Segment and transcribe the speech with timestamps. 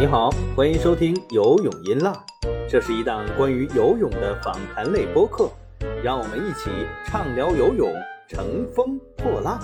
[0.00, 2.14] 你好，欢迎收听游泳音浪，
[2.70, 5.50] 这是一档关于游泳的访谈类播客，
[6.04, 6.70] 让我们一起
[7.04, 7.92] 畅聊游泳，
[8.28, 9.60] 乘风破浪。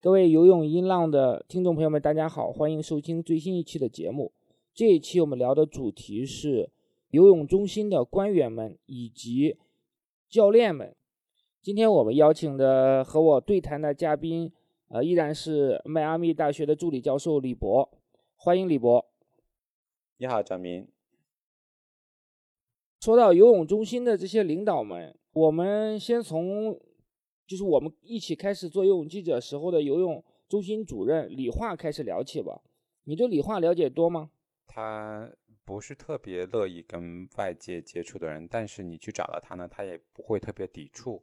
[0.00, 4.32] 各位游泳音浪的听众朋友们，大家好，欢迎收听最新一期的节目。
[4.74, 6.70] 这一期我们聊的主题是
[7.10, 9.58] 游泳中心的官员们以及
[10.28, 10.92] 教练们。
[11.62, 14.50] 今天我们邀请的和我对谈的嘉宾，
[14.90, 17.90] 呃，依然是迈阿密大学的助理教授李博，
[18.36, 19.04] 欢迎李博。
[20.16, 20.88] 你好，张明。
[22.98, 26.80] 说到游泳中心的这些领导们，我们先从
[27.46, 32.62] 就是我们一起开始做游泳记者时候的游泳中心主任李化开始聊起吧。
[33.04, 34.30] 你对李化了解多吗？
[34.66, 35.30] 他
[35.66, 41.22] 不是特别乐意跟外界接触的人，但是你去找到他呢，他也不会特别抵触。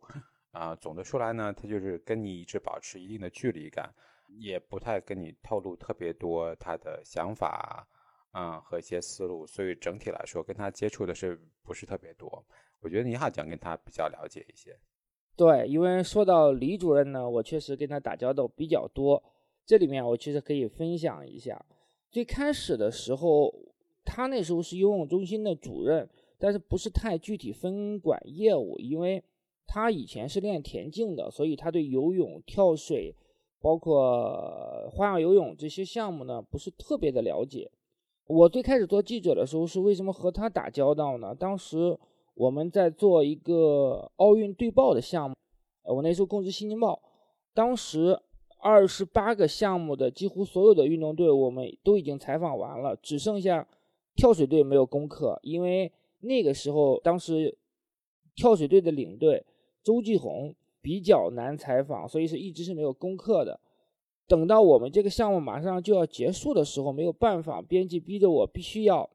[0.56, 3.94] 啊，总的说来呢，他就是跟你一直保持一定的距离感，
[4.40, 7.86] 也不太跟你透露特别多他的想法
[8.32, 12.42] 啊和一些思路，所以整体来说跟他接触的是不是特别多？
[12.80, 14.74] 我觉得你好像跟他比较了解一些。
[15.36, 19.22] 对，因为说到李主任呢，我确实跟他打交道比较多，
[19.66, 21.62] 这里面我其实可以分享一下。
[22.10, 23.54] 最开始的时候，
[24.06, 29.22] 他那时候是游泳中心的主任，但是不是太具体分管业务，因为
[29.68, 33.16] 他以前是练田径的，所以他对游泳、跳水，
[33.62, 37.70] 包括花样游泳这些项目呢，不是特别的了解。
[38.28, 41.34] 我最开始做记者的时候，是为什么和他打交道呢？
[41.34, 41.98] 当时
[42.34, 45.36] 我们在做一个奥运对报的项目，
[45.84, 47.02] 我那时候供职新京报，
[47.54, 48.20] 当时。
[48.58, 53.68] 二十八个项目的几乎所有的运动队，我们都已经采访完了，只剩下
[54.16, 55.40] 跳水队没有攻克。
[55.44, 55.92] 因为
[56.22, 57.56] 那个时候，当时
[58.36, 59.46] 跳水队的领队
[59.86, 63.60] 周继红比较难采访，所以是一直是没有攻克的。
[64.28, 69.08] 等到我们这个项目马上就要结束的时候，没有办法，编辑逼着我必须要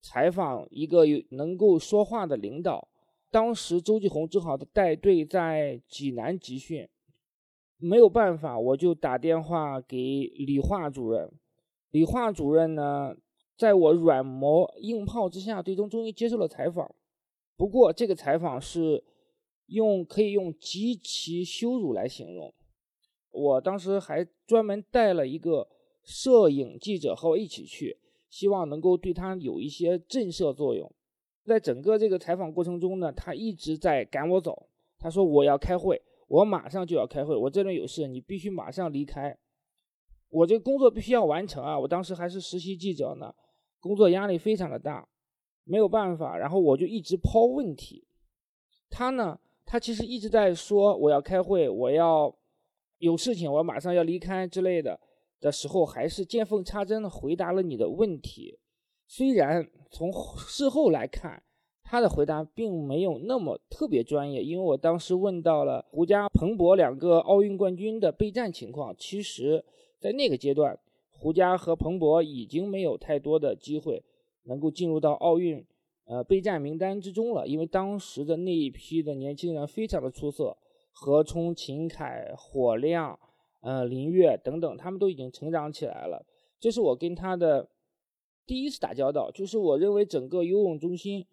[0.00, 2.88] 采访一个有能够说话的领导。
[3.30, 6.88] 当时周继红正好带队在济南集训。
[7.80, 11.30] 没有办法，我就打电话给李化主任。
[11.90, 13.14] 李化主任呢，
[13.56, 16.92] 在我软磨硬泡之下，最终终于接受了采访。
[17.56, 19.04] 不过，这个采访是
[19.68, 22.52] 用可以用极其羞辱来形容。
[23.30, 25.68] 我当时还专门带了一个
[26.02, 27.96] 摄影记者和我一起去，
[28.28, 30.92] 希望能够对他有一些震慑作用。
[31.44, 34.68] 在整个这个采访过程中呢，他一直在赶我走。
[34.98, 39.34] 他说：“我要开会。”我马上就要开会，我这边有事，你必须马上离开。
[40.28, 41.78] 我这工作必须要完成啊！
[41.78, 43.34] 我当时还是实习记者呢，
[43.80, 45.08] 工作压力非常的大，
[45.64, 46.36] 没有办法。
[46.36, 48.06] 然后我就一直抛问题，
[48.90, 49.40] 他呢，
[49.70, 52.34] 他其实一直在说我要开会，我要
[52.96, 54.98] 有事情，我马上要离开之类的
[55.38, 58.58] 的时候，还是见缝插针的回答了你的问题。
[59.06, 61.42] 虽然从事后来看。
[61.90, 68.94] 他的回答并没有那么特别专业，因为我当时问到了胡佳、彭博两个奥运冠军的备战情况。
[68.98, 69.64] 其实，
[69.98, 70.78] 在那个阶段，
[71.08, 74.04] 胡佳和彭博已经没有太多的机会
[74.42, 75.64] 能够进入到奥运
[76.08, 80.56] 呃备战名单之中了，因为当时的那一批的年轻人非常的出色，
[80.92, 83.16] 何冲、秦凯、火亮、
[83.60, 86.26] 呃林月等等，他们都已经成长起来了。
[86.58, 87.68] 这是我跟他的
[88.44, 91.24] 第一次打交道，就是我认为整个游泳中心。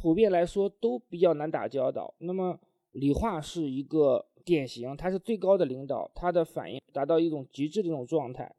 [0.00, 2.14] 普遍来说都比较难打交道。
[2.20, 2.58] 那么
[2.92, 8.50] 李化是一个典型，他是最高的领导，他的反应达到一种极致的这种状态。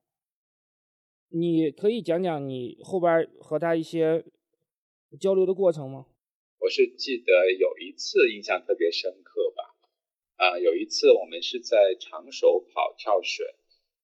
[1.30, 4.24] 你可以讲讲你后边和他一些
[5.20, 6.06] 交流的过程吗？
[6.60, 9.76] 我是记得有一次印象特别深刻吧，
[10.38, 13.46] 啊，有一次我们是在长手跑跳水，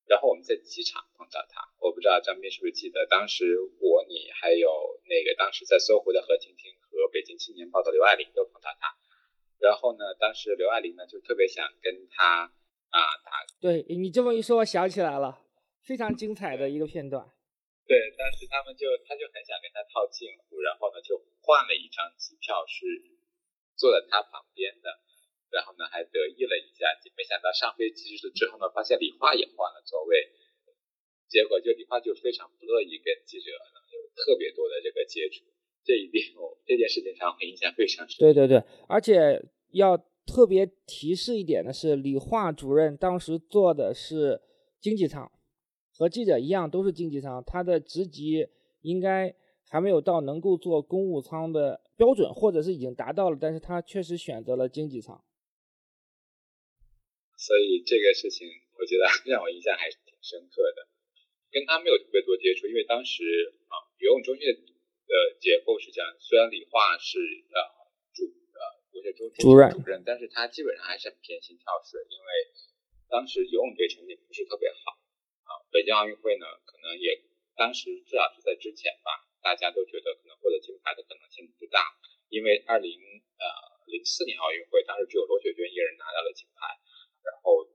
[0.05, 6.71] 然后我们在机场碰到他，我不知道张斌是不是记得，当时我你还有那个当时在搜狐的何婷婷。
[6.99, 8.97] 和北京青年报的刘爱玲都碰到他，
[9.59, 12.51] 然后呢，当时刘爱玲呢就特别想跟他
[12.89, 13.45] 啊打。
[13.61, 15.43] 对你这么一说，我想起来了，
[15.83, 17.29] 非常精彩的一个片段。
[17.87, 22.83] 对，当时他们就他就很想跟他套近乎，然后呢就换了一张机票是
[23.79, 24.91] 坐在他旁边的，
[25.49, 30.27] 然后呢还得意了一下，没想到上飞机之后呢，发现李化也换了座位，
[31.31, 35.47] 结果就李化就非常不乐意跟记者有特别多的这个接触。
[35.87, 36.27] 这一点，
[36.65, 38.19] 这件事情上我印象非常深。
[38.19, 39.41] 对对对，而且
[39.71, 44.41] 要特别提示一点的是，李化主任当时坐的是
[44.81, 45.31] 经济舱，
[45.97, 48.47] 和记者一样都是经济舱，他的职级
[48.81, 49.35] 应该
[49.67, 55.23] 还没有到能够坐公务舱的标准，或者是已经达到了，但是他确实选择了经济舱。
[57.35, 58.47] 所以这个事情
[58.79, 60.87] 我觉得 让我印象还是挺深刻的。
[61.49, 63.23] 跟他没有特别多接触，因为当时
[63.71, 64.53] 啊，游泳中心的
[65.39, 67.57] 结构是这样，虽然李化是呃
[68.13, 68.59] 主呃
[68.91, 72.27] 不是中心主任，主任，但是他基本上还是很偏心跳水，因为
[73.07, 75.06] 当时游泳队成绩不是特别好啊。
[75.71, 77.21] 北京奥运会呢，可能也
[77.55, 81.95] 当时至少是在之前吧，大家都觉得可能获得金牌的可能性不大，
[82.29, 83.45] 因为二零呃
[83.87, 86.67] 零四年奥运会当时只有罗雪娟一人拿到了金牌，
[87.23, 87.67] 然后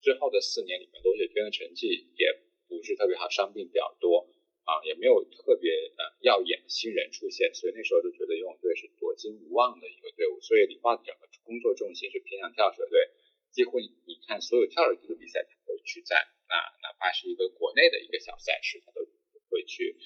[0.00, 2.42] 之后的四年里面，罗雪娟的成绩也。
[2.72, 4.32] 不是特别好，伤病比较多
[4.64, 10.40] 啊，也没有特别呃耀眼的新人出现，所以那时候就觉得游泳队是夺金无望的一个队伍。
[10.40, 13.10] 所以李化整个工作重心是偏向跳水队，
[13.52, 14.96] 几乎你看所有跳水
[18.22, 19.04] 小赛事他都
[19.50, 19.98] 会去。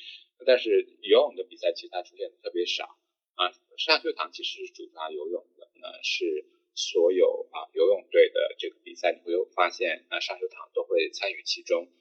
[0.44, 2.98] 但是游泳的比赛其实他出现的特别少
[3.36, 3.54] 啊。
[3.78, 11.92] 上秀堂其实是主抓游泳的，那是所有啊游泳队的这个比赛你会有发现啊上秀堂都会参与其中。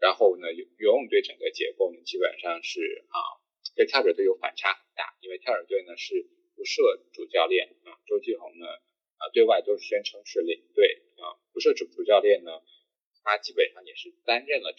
[0.00, 3.18] 然后呢，游游泳队整个结构呢，基本上是啊，
[3.76, 12.50] 跟跳水队反差很大，因为跳水队呢是不设主教练啊，周继红呢啊对外都是宣称是领队啊，不设主主教练呢，
[13.22, 14.72] 他基本上也是担任了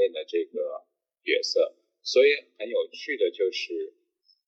[0.00, 0.88] 练的这个
[1.20, 3.92] 角色，所以很有趣的就是，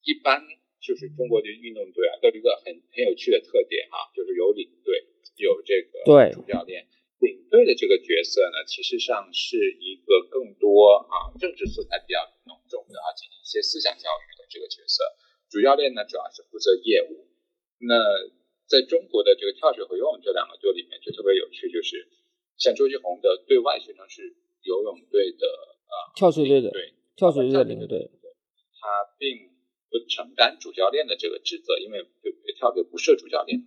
[0.01, 0.41] 一般
[0.81, 5.05] 就是中国的运动队啊，都有一个很很有趣的特点哈，就是有领队，
[5.37, 6.01] 有这个
[6.33, 6.89] 主教练。
[7.21, 12.19] 领队的这个角色呢，其实上是一个更多啊政治色彩比较
[12.51, 15.05] 浓重的啊，进行一些思想教育的这个角色。
[15.49, 17.29] 主教练呢，主要是负责业务。
[17.79, 17.95] 那
[18.67, 22.09] 在中国的这个跳水和游泳这两个队里面，就特别有趣，就是
[22.59, 25.47] 像周继红的对外宣称是游泳队的
[25.87, 28.07] 啊跳水队的对跳水队的领队，
[28.79, 28.87] 他
[29.19, 29.51] 并
[29.91, 32.07] 不承担主教练的这个职责，因为
[32.55, 33.67] 跳队不设主教练，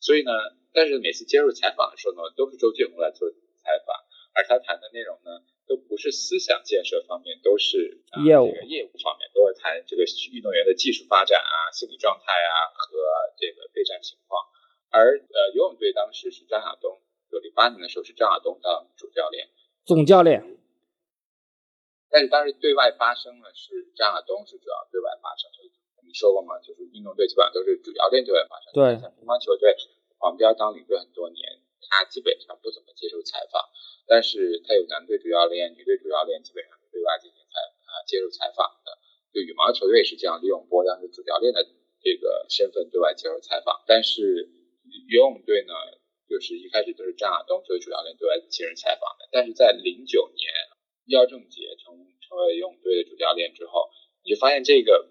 [0.00, 0.32] 所以呢。
[0.74, 3.96] 但是每次接受采访的时候呢，都是周继红来做采访，
[4.34, 10.04] 而他谈的内容呢，都不是思想建设方面，都是业务业务方面，都是谈这个
[10.34, 12.98] 运动员的技术发展啊、心理状态啊和
[13.38, 14.42] 这个备战情况。
[14.90, 17.00] 而呃，游泳队当时是张亚东，
[17.30, 19.48] 就零八年的时候是张亚东当主教练、
[19.86, 20.55] 总教练。
[22.10, 25.50] 但是当时对外发声呢，是张亚东是主要对外发声。
[26.06, 29.74] 你说过嘛，就是运动队基本上都是主教练对外发声，对，像乒乓球队。
[30.16, 31.44] 黄彪当领队很多年，
[31.90, 33.60] 他基本上不怎么接受采访，
[34.06, 38.96] 但是他有男队主教练、女队主教练，基本上对外进行采啊接受采访的。
[39.34, 41.60] 就羽毛球队是这样，李永波当时主教练的
[42.00, 44.48] 这个身份对外接受采访，但是
[45.10, 45.74] 游泳队呢，
[46.30, 49.28] 就是一开始都是张亚东作为主教练对外接受采访的。
[49.30, 50.48] 但是在零九年，
[51.06, 53.90] 姚正杰成成为游泳队的主教练之后，
[54.24, 55.08] 你就发现这个。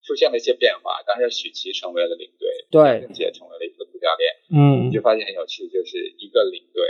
[0.00, 6.82] 出现了一些变化，当时许琪成为了领队，对，郑杰成为了一个主教练，嗯，你就发现很有趣，就是一个领队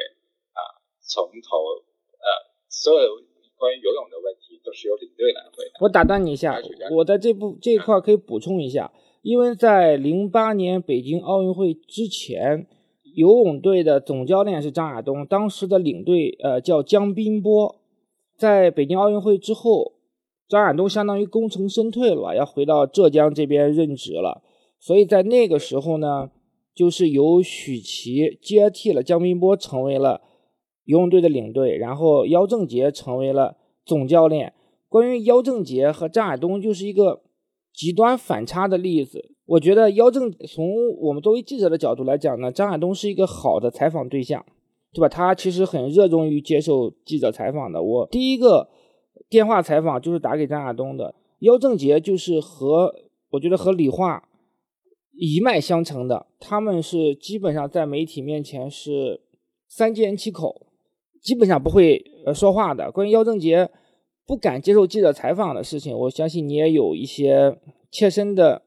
[0.53, 1.82] 啊，从头
[2.15, 2.26] 呃，
[2.69, 3.17] 所有
[3.56, 5.81] 关于游泳的问题都是由领队来回答。
[5.81, 6.61] 我打断你一下，
[6.93, 8.93] 我在这部这一块可以补充一下，
[9.23, 12.69] 因为在零八年北京奥运会之前，
[13.15, 17.81] 游泳队的总教练是张亚东，当时的领队呃叫江斌波，
[18.38, 19.99] 在北京奥运会之后。
[20.50, 24.43] 张亚东相当于功成身退了吧，要回到浙江这边任职了，
[24.81, 26.31] 所以在那个时候呢，
[26.75, 30.22] 就是由许琪接替了姜斌波，成为了
[30.84, 34.55] 游泳队的领队，然后姚正杰成为了总教练。
[34.89, 37.20] 关于姚正杰和张亚东，就是一个
[37.74, 39.32] 极端反差的例子。
[39.44, 44.46] 我觉得姚正从我们作为记者的角度来讲呢，张亚东是一个好的采访对象，
[44.92, 45.08] 对吧？
[45.08, 47.82] 他其实很热衷于接受记者采访的。
[47.82, 48.68] 我第一个。
[49.28, 52.94] 电话采访就是打给张亚东的，姚正杰就是和
[53.30, 54.26] 我觉得和李化
[55.12, 59.20] 一脉相承的，他们是基本上在媒体面前是
[59.66, 60.68] 三缄其口，
[61.20, 62.90] 基本上不会呃说话的。
[62.90, 63.68] 关于姚正杰
[64.24, 67.58] 不敢接受记者采访的事情，我相信你也有一些
[67.90, 68.62] 切身的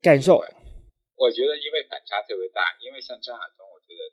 [0.00, 0.36] 感受。
[0.36, 3.66] 我觉得因为反差特别大，因为像张亚东，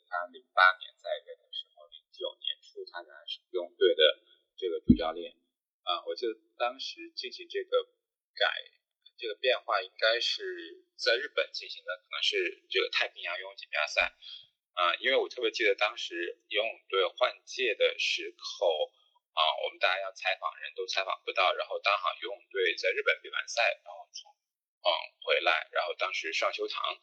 [0.07, 4.19] 他零八年在任的时候，零九年初他仍然是游泳队的
[4.55, 5.35] 这个主教练。
[5.83, 7.89] 啊，我记得当时进行这个
[8.35, 8.45] 改
[9.17, 14.13] 这个变化，应该是在日本进行的，可能是这个太平洋游泳锦标赛。
[14.73, 18.89] 啊，因为我特别记得当时游泳队换届的时候，
[19.33, 24.89] 啊，我们大家要采访人都采访不到，然后刚好游泳队在日本比完赛，然后从嗯
[25.25, 26.97] 回来，然后当时上修堂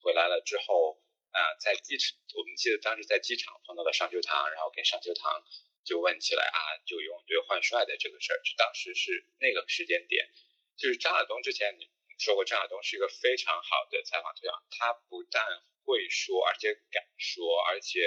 [0.00, 1.02] 回来了之后，
[1.38, 5.44] 啊，在机场，我们记得当时在机场碰到了上秋堂，然后跟上秋堂。
[5.84, 10.28] 就问起来啊，就游泳队换帅的这个事儿，就当时是那个时间点，
[10.76, 15.42] 就是张亚东之前你说过，张亚东是一个非常好的采访对象，他不但
[15.86, 18.04] 会说，而且敢说，而且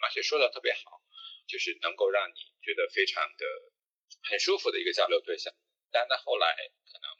[0.00, 1.02] 而且说的特别好，
[1.46, 3.44] 就是能够让你觉得非常的
[4.22, 5.52] 很舒服的一个交流对象。
[5.90, 6.56] 但他后来
[6.90, 7.10] 可能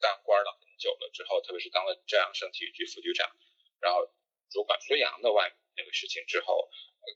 [0.00, 3.30] 当官了很久了之后，特别是当了浙江省体育局副局长，
[3.78, 4.12] 然后
[4.56, 6.70] 主管孙杨的外那个事情之后，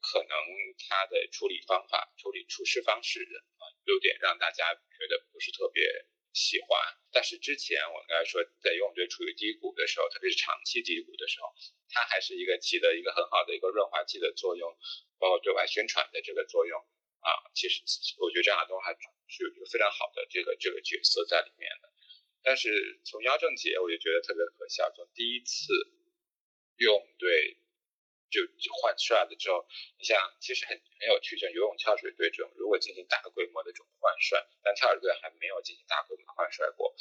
[0.05, 0.37] 可能
[0.77, 3.25] 他的处理方法、处理处事方式
[3.57, 5.81] 啊，有点让大家觉得不是特别
[6.35, 6.69] 喜欢。
[7.11, 11.49] 但是之前我刚才说，在游泳队处于低谷的时候，特别是长期低谷的时候，
[11.89, 14.69] 他还是一个起的一个很好的一个润滑剂的作用，
[15.19, 16.79] 包括对外宣传的这个作用
[17.25, 17.33] 啊。
[17.55, 17.81] 其实
[18.21, 21.89] 我觉得张亚东还是有一个非常好的这个这个角色在里面的。
[22.43, 25.73] 但是从姚正杰，我就觉得特别可笑，从第一次
[26.81, 27.57] 游泳队
[28.33, 28.41] 就
[28.81, 29.67] 换帅了之后，
[29.99, 36.95] 你像其实很很有趣，像游泳跳水队这种，如果进行大规模的这种换帅，但跳水队还没有进行大规模的换帅过，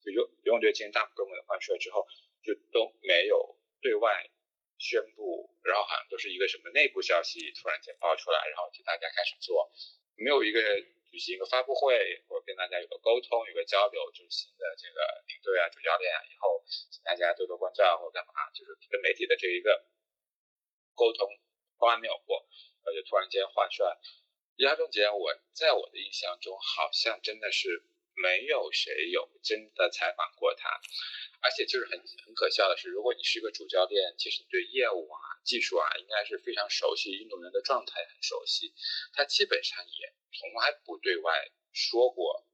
[0.00, 2.06] 就游游泳队进行大规模的换帅之后，
[2.42, 4.30] 就都没有对外
[4.78, 9.70] 宣布，然后好像都是一个什么内部消息突然间爆出来，然后就大家开始做，
[10.16, 10.60] 没有一个。
[11.10, 11.96] 举行一个发布会，
[12.28, 19.86] 或者跟大家有个沟通、有个交流，就是新的这个领队啊、主教练啊，以后请大家多多关照或者干嘛，就是跟媒体的这一个
[20.94, 21.28] 沟通
[21.78, 22.46] 从来没有过，
[22.84, 23.86] 而且突然间换帅，
[24.56, 27.84] 亚中杰，我在我的印象中好像真的是
[28.16, 30.68] 没有谁有真的采访过他，
[31.40, 38.74] 而且就是很很可笑的是，如果你是一个主教练，其实你对业务啊、技术啊应该是非常熟悉，运动员的状态很熟悉，
[39.12, 40.12] 他基本上也。
[40.38, 41.32] 从来不对外
[41.72, 42.44] 说过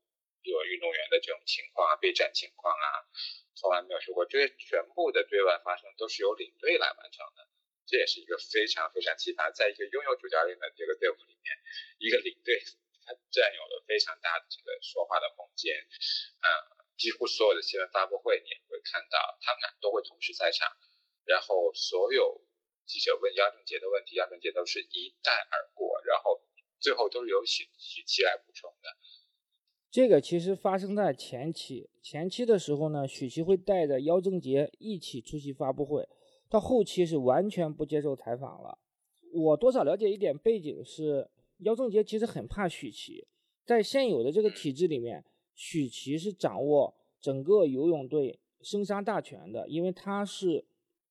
[0.43, 2.87] 有运动员的这种情况啊，备战情况啊，
[3.57, 4.25] 从来没有说过。
[4.25, 7.49] 这些全部的对外发声都是由领队来完成的，
[7.87, 9.53] 这也是一个非常非常奇葩。
[9.53, 11.59] 在一个拥有主教练的这个队伍里面，
[11.99, 12.63] 一个领队
[13.05, 15.75] 他占有了非常大的这个说话的空间。
[16.43, 16.47] 嗯，
[16.97, 20.71] 几乎所有的新闻发布会你也会看到，他们俩都会同时在场，
[21.25, 22.41] 然后所有
[22.87, 26.41] 记者问姚正杰的问题，姚正杰都是一带而过，然后。
[26.83, 28.89] 最后都是由许许七来补充的。
[29.89, 36.09] 这个其实发生在前期，前期的时候呢，许七会带着姚正杰一起出席发布会，
[36.51, 38.81] 到后期是完全不接受采访了。
[39.33, 41.31] 我多少了解一点背景是，
[41.63, 43.27] 姚正杰其实很怕许琪，
[43.65, 50.65] 在现有的这个体制里面，许琪是掌握整个游泳队生杀大权的，因为他是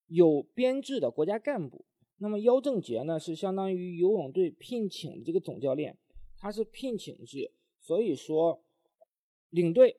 [0.07, 1.85] 有编制的国家干部。
[2.17, 5.97] 那么姚正杰呢，是相当于游泳队聘请的这个总教练，
[6.37, 8.61] 他是聘请制，所以说
[9.49, 9.97] 领队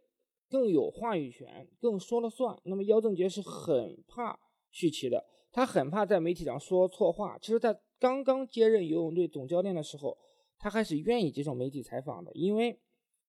[0.48, 2.56] 更有话语权，更说了算。
[2.64, 4.38] 那么姚正杰是很怕
[4.70, 7.38] 许琪的，他很怕在媒体上说错话。
[7.38, 10.16] 其实，在刚刚接任游泳队总教练的时候，
[10.62, 12.78] 他还是愿意接受媒体采访的，因为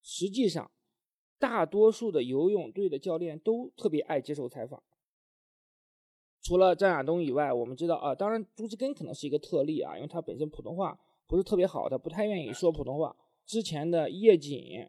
[0.03, 0.69] 实际上
[1.39, 4.83] 大多数的游泳队的教练都特别爱接受采访。
[6.43, 13.15] 除了张亚东以外，我们知道啊，当然朱志根可能是一个特例啊，因为他本身普通话不是特别好，他不太愿意说普通话。
[13.47, 14.87] 之前的叶瑾、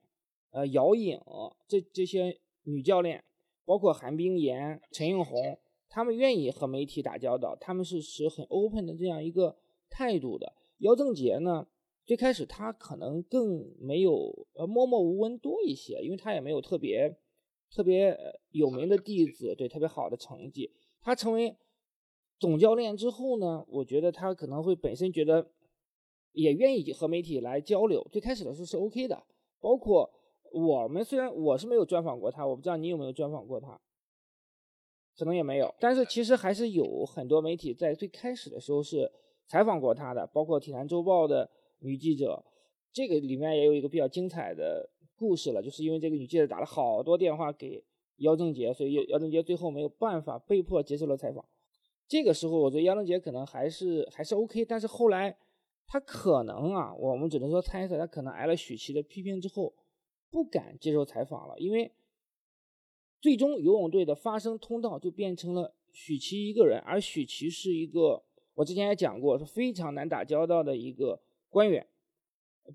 [0.51, 1.19] 呃姚颖
[1.67, 3.25] 这这些女教练，
[3.65, 5.59] 包括韩冰妍、陈映红，
[5.89, 9.57] 他们愿意和媒体打交道，他们是持很 open 的这样一个
[9.89, 10.53] 态度的。
[10.79, 11.67] 姚正杰呢，
[12.05, 17.17] 最开始他可能更没有呃默默无闻多一些，因为他也没有特别
[17.71, 18.17] 特别
[18.51, 20.71] 有名的弟子，对特别好的成绩。
[21.01, 21.57] 他成为
[22.39, 25.51] 总教练之后呢，我觉得他可能会本身觉得
[26.33, 28.07] 也愿意和媒体来交流。
[28.13, 29.25] 最开始的时候是 OK 的，
[29.61, 30.11] 包括
[30.53, 33.81] 我们虽然我是没有专访过他，我不知道你有没有专访过他，
[35.17, 35.75] 可能也没有。
[35.81, 39.11] 但是其实还是有很多媒体在最开始的时候是
[39.47, 41.51] 采访过他的，包括《体坛周报》的
[41.81, 42.45] 女记者。
[42.93, 47.85] 这个里面也有一个比较精彩的故事了，就是因为这个女记者打了好多电话给。
[48.19, 51.45] 姚正杰，所以姚正杰最后没有办法，被迫接受了采访。
[52.07, 55.37] 这个时候，我觉得姚正杰可能还是还是 OK，但是后来
[55.85, 59.75] 他可能啊，我们只能说猜测，他可能挨了许琪的批评之后，
[60.31, 61.59] 不敢接受采访了。
[61.59, 61.91] 因为
[63.21, 68.23] 最终游泳队的发声通道就变成了许琪一个人，而许琪是一个
[68.55, 71.21] 我之前也讲过，是非常难打交道的一个
[71.55, 71.87] 官员。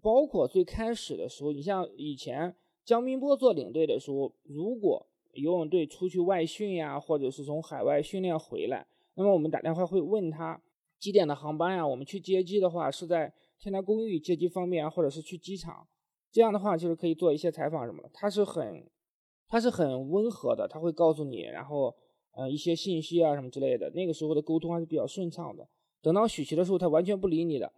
[0.02, 2.56] 包括最开始的时候，你像以前
[2.86, 10.62] 江斌波做领队的时候，如果游泳队出去外训呀，或者是从海外训练回来，那么我们打电话会问他
[10.98, 11.86] 几点的航班呀？
[11.86, 15.88] 我们去接机的话是在天台公寓接机方便，或者是去机场？
[16.32, 18.10] 这样的话就是可以做一些采访什么的。
[18.14, 18.88] 他是很，
[19.48, 21.96] 他是很温和的，他会告诉你，然后
[22.36, 23.90] 呃一些信息啊什么之类的。
[23.96, 25.68] 那个时候的沟通还是比较顺畅的。
[26.02, 27.74] 等到许琪的时候，他完全不理你的。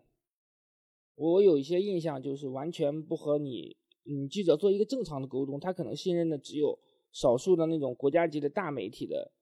[1.16, 3.76] 我有一些印象，就是完全不和你
[4.06, 5.60] 嗯记者做一个正常的沟通。
[5.60, 6.80] 他可能信任的只有。
[7.14, 9.34] 少数的那种国家级的大媒体的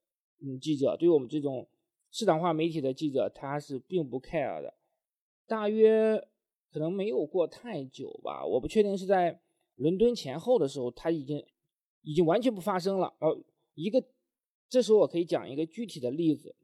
[0.41, 1.69] 嗯记者，对于我们这种
[2.09, 4.73] 市场化媒体的记者，他是并不 care 的。
[5.45, 6.17] 大约
[6.71, 9.39] 可能没有过太久吧，我不确定是在
[9.75, 11.45] 伦敦前后的时候，他已经
[12.01, 13.13] 已经完全不发生了。
[13.19, 13.39] 呃，
[13.75, 14.03] 一个
[14.67, 16.55] 这时候我可以讲一个具体的例子，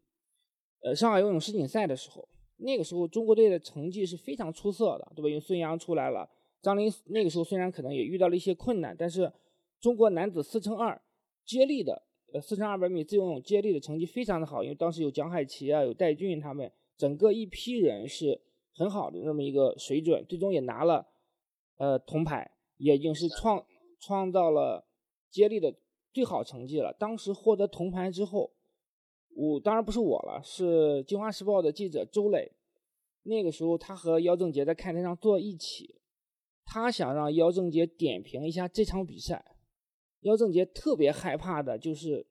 [0.81, 5.29] 呃，上海游泳世锦赛的时候，那个时候中国队的成绩是非常出色的，对吧？
[5.29, 6.29] 因为孙杨出来了，
[6.61, 9.31] 张琳那个时候虽然可能也遇到了一些困难，但是
[9.79, 11.01] 中国男子四乘二
[11.45, 12.03] 接力的。
[12.33, 18.41] 呃，四乘二百米自由泳接力的成绩非常的好，因为当时有蒋海奇啊，有戴俊他们，整个一批人是
[18.73, 21.07] 很好的那么一个水准，最终也拿了
[21.77, 23.63] 呃铜牌，也已经是创
[24.01, 24.85] 创造了
[25.29, 25.73] 接力的
[26.11, 26.91] 最好成绩了。
[26.99, 28.51] 当时获得铜牌之后，
[29.35, 30.63] 我当然不是我了，是
[31.03, 32.49] 《京华时报》的记者周磊，
[33.23, 35.99] 那个时候他和姚正杰在看台上坐一起，
[36.63, 39.57] 他想让姚正杰点评一下这场比赛。
[40.21, 42.25] 姚正杰特别害怕的就是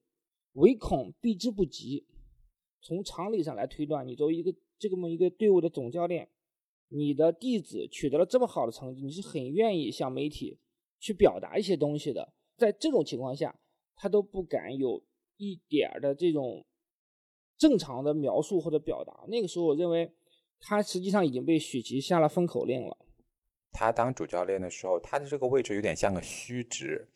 [0.54, 2.06] 唯恐避之不及。
[2.80, 6.28] 从常理上来推断，你作为一个这么一个队伍的总教练，
[6.88, 10.58] 你的弟子取得了这么好的成绩，你是很愿意向媒体
[10.98, 12.32] 去表达一些东西的。
[12.56, 13.58] 在这种情况下，
[13.94, 15.02] 他都不敢有
[15.36, 16.64] 一点的这种
[17.64, 19.24] 正常的描述或者表达。
[19.26, 20.12] 那个时候，我认为
[20.60, 22.94] 他实际上已经被许琪下了封口令了。
[23.72, 27.08] 他当主教练的时候，他的这个位置有点像个虚职。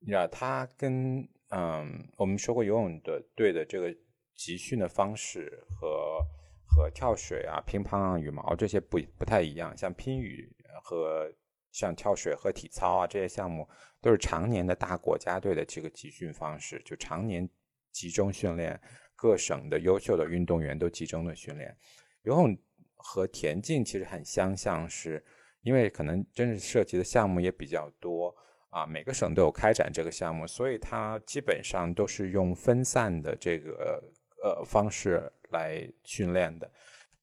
[0.00, 3.96] 你知道，他跟嗯，我们说过游泳的队的这个
[4.34, 6.20] 集训的方式和
[6.66, 9.74] 和跳水啊、乒乓啊、羽毛这些不不太一样。
[9.74, 10.54] 像乒羽
[10.84, 11.32] 和
[11.72, 13.66] 像跳水和体操啊这些项目，
[14.02, 17.48] 都是常年的大国家队的这个集训方式，就常年
[17.90, 18.78] 集中训练，
[19.18, 21.76] 各省的优秀的运动员都集中的训练。
[22.22, 22.56] 游泳
[22.94, 25.24] 和田径其实很相像，是
[25.62, 28.32] 因为可能真是涉及的项目也比较多。
[28.70, 34.00] 啊，每个省都有开展这个项目，所以它基本上都是用分散的这个
[34.44, 36.70] 呃方式来训练的。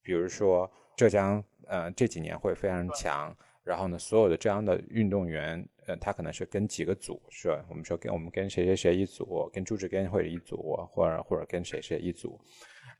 [0.01, 3.33] 比如说浙江，呃这几年会非常强，
[3.65, 7.49] 然后呢，所有的这样的运动员，呃，他可能是跟几个组，是？
[7.67, 12.39] 我们说跟我们跟谁谁谁一组，跟朱志根会一组，或者或者跟谁谁一组。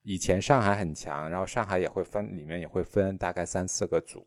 [0.01, 4.25] 以前上海很强，然后上海也会分，里面也会分大概三四个组。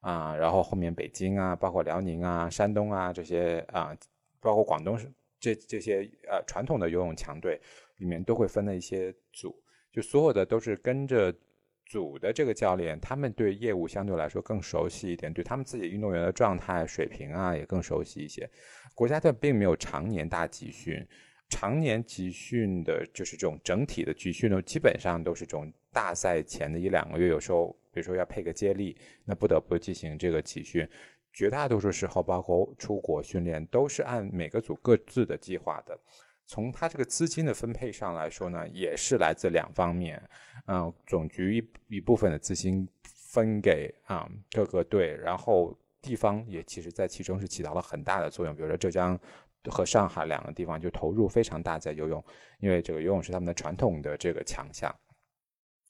[0.00, 3.96] 啊，然后后面北京啊，包括辽宁啊、山东啊这些啊，
[4.40, 4.98] 包括广东
[5.38, 7.60] 这这些呃传统的游泳强队
[7.98, 9.54] 里面都会分了一些组，
[9.92, 11.34] 就所有的都是跟着
[11.90, 18.48] 组的这个教练，他们对业务相对来说更熟悉一点，对他们自己运动员的状态水平啊也更熟悉一些。
[18.94, 21.04] 国家队并没有常年大集训，
[21.48, 27.76] 常年集训的就是这种整体的集训呢，基本上都是这种大赛前的一两个月，有时候。
[27.92, 30.88] 比如说要配个接力，那不得不进行这个集训。
[31.32, 35.98] 绝大多数时候，包括出国训练，都是按每个组各自的计划的。
[36.50, 40.20] 从他这个资金的分配上来说呢，也是来自两方面。
[40.66, 48.52] 嗯，总局一一部分的资金分给啊各个队，然后地方也其实在其中是起到了很大的作用。
[48.56, 49.16] 比如说浙江
[49.66, 52.24] 和上海两个地方就投入非常大在游泳，
[52.58, 54.92] 因为这个游泳是他们的传统的这个强项，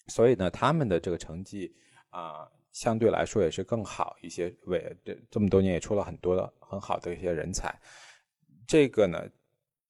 [0.09, 1.75] 所以呢，他们的这个成绩。
[2.11, 4.53] 啊，相对来说也是更好一些。
[4.67, 7.73] 为这这么多年也出了很多的很好的一些人才。
[8.67, 9.25] 这个呢，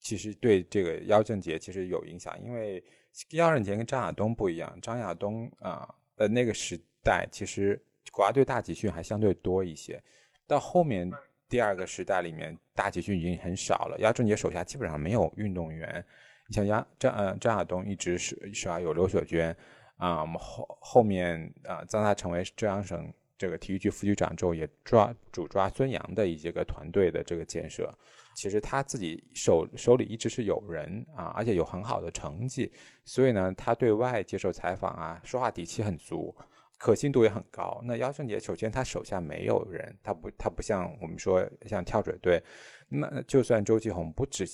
[0.00, 2.82] 其实对这个姚正杰其实有影响，因为
[3.30, 4.76] 姚正杰跟张亚东不一样。
[4.80, 10.02] 张亚东啊，呃，那个时代其实国家队大集训还相对多一些。
[10.46, 11.10] 到后面
[11.48, 13.96] 第二个时代里面，大集训已经很少了。
[14.00, 16.04] 姚正杰手下基本上没有运动员。
[16.48, 18.80] 你像杨张呃张亚东一直是手下？
[18.80, 19.56] 有刘雪娟。
[19.96, 27.92] 啊，我们后后面啊，当他成为浙江省这个体育局副局长之后，也抓主抓孙杨的一些个团队的这个建设。
[28.34, 32.72] 其实他自己手手里一直是有人啊，而且有很好的成绩，
[33.04, 36.34] 所以呢，他对外接受采访啊，说话底气很足，
[36.78, 37.80] 可信度也很高。
[37.84, 42.42] 那姚圣杰首先他手下没有人，他不他不像我们说像跳水队，
[42.88, 44.46] 那就算周继红不只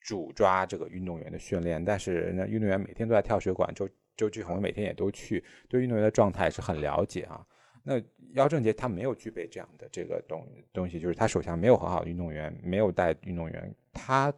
[0.00, 3.88] 主抓这个运动员的训练，但是那运动员每天都在跳水馆周。
[4.16, 7.44] 周继红每天也都去，对运动员的状态是很了解啊。
[7.84, 14.32] 那姚正杰他没有具备这样的这个东东西，就是他手下没有很好的运动员，没有带运动员，他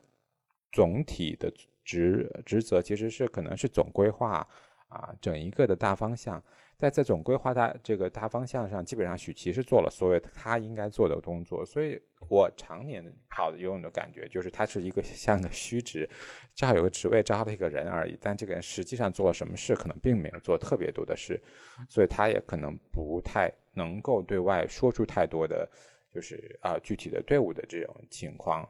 [0.73, 1.51] 总体的
[1.85, 4.47] 职职责其实是可能是总规划
[4.89, 6.43] 啊，整一个的大方向。
[6.79, 16.07] 在这种规划大这个大方向上，基本上许琪是做了所有他应该做的工作，所以我常年跑游泳的感觉就是他是一个像个虚职，
[16.55, 21.41] 正好有个职位招了一个人而已，但这个人实际上做了什么事，可能并没有做特别多的事，
[21.89, 25.67] 所以他也可能不太能够对外说出太多的，
[26.13, 28.63] 就是啊具体的队伍的这种情况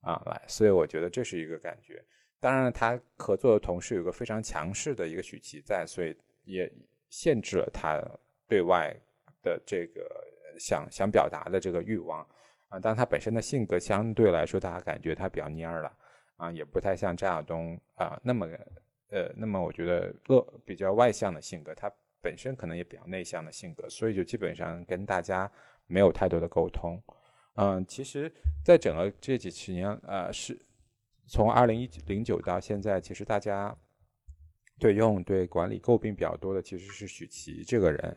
[0.00, 2.04] 啊来，所以我觉得这是一个感觉。
[2.40, 6.68] 当然，他合作的同事有个非常强势的一个许琪在，所以也。
[7.12, 8.02] 限制了他
[8.48, 8.90] 对外
[9.42, 10.02] 的这个
[10.58, 12.26] 想想表达的这个欲望
[12.68, 15.92] 啊，但他本身的性格相对来说，大家感觉他比较蔫儿了
[16.36, 18.48] 啊，也不太像张亚东啊那么
[19.10, 25.50] 呃那么我觉得乐比较外向的性格，他本身可能也比较内向的性格，所以就基本上跟大家
[25.86, 26.98] 没有太多的沟通。
[27.56, 28.32] 嗯，其实，
[28.64, 30.58] 在整个这几十年，呃，是
[31.26, 33.76] 从二零一零九到现在，其实大家
[34.78, 38.16] 对用对管理诟病比较多的，其实是许琪这个人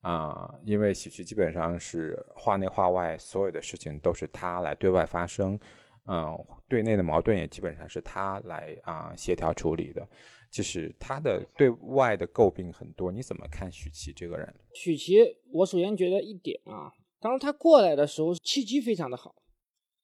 [0.00, 5.58] 啊，因为许琪基本上是话内话外，所有的事情都是他来对外发声，
[6.06, 6.38] 嗯，
[6.68, 10.08] 对内的矛盾也基本上是他来啊协调处理的，
[10.50, 14.54] 就是他的对外的诟病很多，你怎么看许琪这个人？
[14.74, 15.16] 许琪，
[15.52, 16.92] 我首先觉得一点啊。
[17.18, 19.34] 当时他过来的时候，契机非常的好。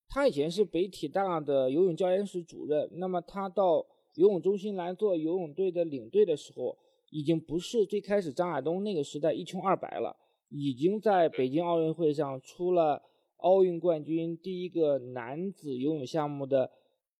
[0.08, 6.76] 他以前是北体大的游泳教研室主任，那么他到游泳中心来做游泳队的领队的时候，
[7.10, 10.16] 已经不是最开始张亚东那个时代一穷二白了，
[10.50, 13.02] 已经在北京奥运会上出了
[13.38, 16.70] 奥运冠军，第一个男子游泳项目的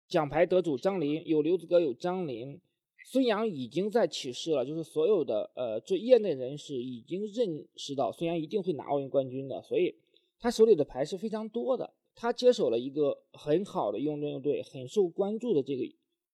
[0.09, 2.61] 奖牌得主张琳，有刘子歌，有张琳。
[3.05, 9.93] 孙杨已经在起势了，就是所有的呃，这业内人士已经认识到孙杨一定会拿奥运冠军的，所以
[10.39, 11.93] 他手里的牌是非常多的。
[12.15, 15.83] 他接手了一个很好的运动队，很受关注的这个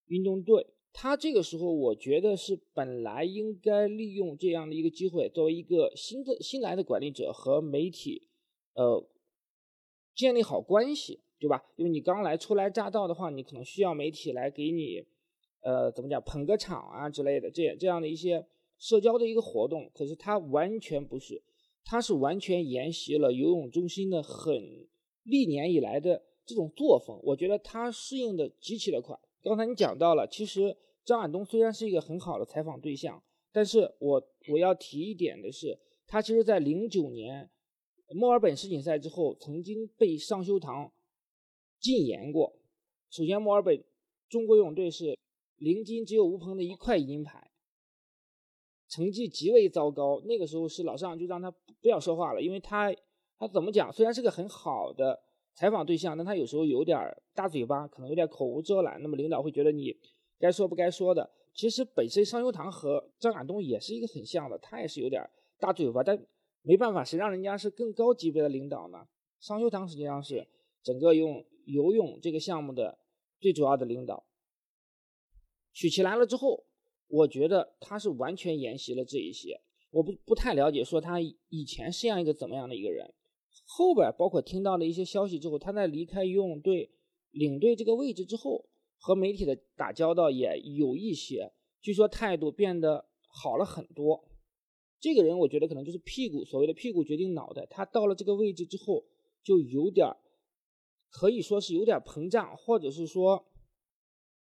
[0.08, 0.66] 运动队。
[0.92, 8.28] 他这个时候，我觉得是本来应该利用这样的一个机会，作为一个新的新来的管理者和媒体，
[8.74, 9.08] 呃，
[10.14, 11.62] 建立好关系，对吧？
[11.76, 15.06] 因为你刚来初来乍到的话，你可能需要媒体来给你。
[15.60, 18.46] 呃，怎么讲，捧个场啊之类的，这这样的一些
[18.78, 21.42] 社交的一个活动，可是他完全不是，
[21.84, 24.88] 他是完全沿袭了游泳中心的很
[25.24, 27.20] 历年以来的这种作风。
[27.24, 29.18] 我觉得他适应的极其的快。
[29.42, 33.22] 刚才你讲到了，其实张亚东虽然是一个很好的采访对象，
[33.52, 37.50] 但是我我要提一点的是，他其实在零九年
[38.14, 40.92] 墨尔本世锦赛之后，曾经被上修堂
[41.78, 42.54] 禁言过。
[43.10, 43.82] 首先，墨尔本
[44.28, 45.18] 中国游泳队是。
[45.60, 47.50] 零金只有吴鹏的一块银牌，
[48.88, 50.22] 成绩极为糟糕。
[50.24, 52.94] 那个时候是老尚就让他不要说话了，因为他
[53.36, 53.92] 他怎么讲？
[53.92, 55.20] 虽然是个很好的
[55.58, 56.96] 采访对象，但他有时候有点
[57.34, 59.02] 大嘴巴，可能有点口无遮拦。
[59.02, 59.92] 那么领导会觉得你
[60.38, 61.28] 该说不该说的。
[61.52, 65.20] 其实本身商优堂和张亚东也是一个很像的，他也是有点
[65.58, 66.16] 大嘴巴，但
[66.62, 69.08] 没办法，谁让人家是更高级别的领导呢？
[69.40, 70.46] 商优堂实际上是
[70.80, 72.96] 整个用游泳这个项目的
[73.40, 74.24] 最主要的领导。
[75.72, 76.66] 许琪来了之后，
[77.08, 79.60] 我觉得他是完全沿袭了这一些。
[79.90, 83.12] 我不不太了解，说他以前是这样一个怎么样的一个人。
[83.70, 86.90] 后边包括听到的一些消息之后，他在离开游泳队
[87.32, 88.64] 领队这个位置之后，
[88.96, 91.52] 和媒体的打交道也有一些，
[91.82, 94.24] 据说态度变得好了很多。
[94.98, 97.66] 这个人我觉得可能就是屁股，所谓的屁股决定脑袋。
[97.68, 99.04] 他到了这个位置之后，
[99.44, 100.08] 就有点
[101.10, 103.44] 可以说是有点膨胀，或者是说。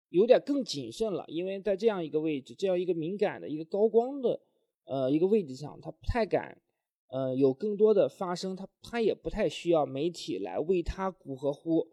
[0.09, 4.39] 有点更谨慎了，因为在这样一个位置，这样一个敏感的一个高光的
[4.85, 6.57] 呃一个位置上，他不太敢
[7.07, 11.87] 呃有更多的发声，他他也不太需要媒体来为他鼓和呼。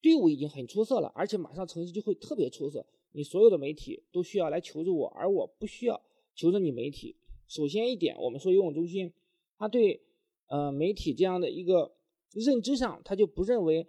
[0.00, 2.86] 队伍已经很出色了，而且马上成绩就会特别出色。
[3.12, 6.00] 你所有的媒体都需要来求助我，而我不需要
[6.34, 7.16] 求着你媒体。
[7.46, 9.12] 首先一点，我们说游泳中心，
[9.58, 10.00] 他对
[10.48, 11.94] 呃媒体这样的一个
[12.32, 13.86] 认知上，他就不认为。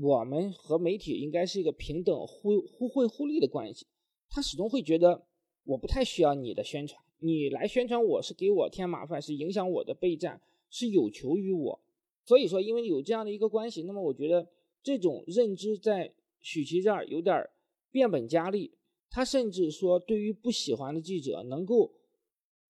[0.00, 3.88] 我们和媒体应该是一个平等、互互惠互利的关系。
[4.28, 5.26] 他始终会觉得
[5.64, 11.80] 我不太需要你的宣传，你来宣传我是给我添麻烦，是影响我的备战，是有求于我。
[12.24, 14.48] 所以说，因为有这样的一个关系，那么我觉得
[14.82, 17.48] 这种认知在许琪这儿有点
[17.90, 18.72] 变本加厉。
[19.08, 21.92] 他甚至说，对于不喜欢的记者，能够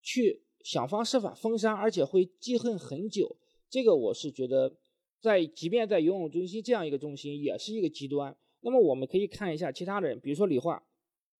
[0.02, 3.36] 去想方设法封杀，而且会记恨很久。
[3.68, 4.76] 这个我是觉得。
[5.22, 8.34] 在即便在游泳中心这样一个中心，也是一个极端。
[8.62, 10.82] 那么我们可以看一下其他的人，比如说李化，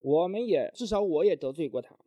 [0.01, 1.97] 我们也至少我也得罪过他。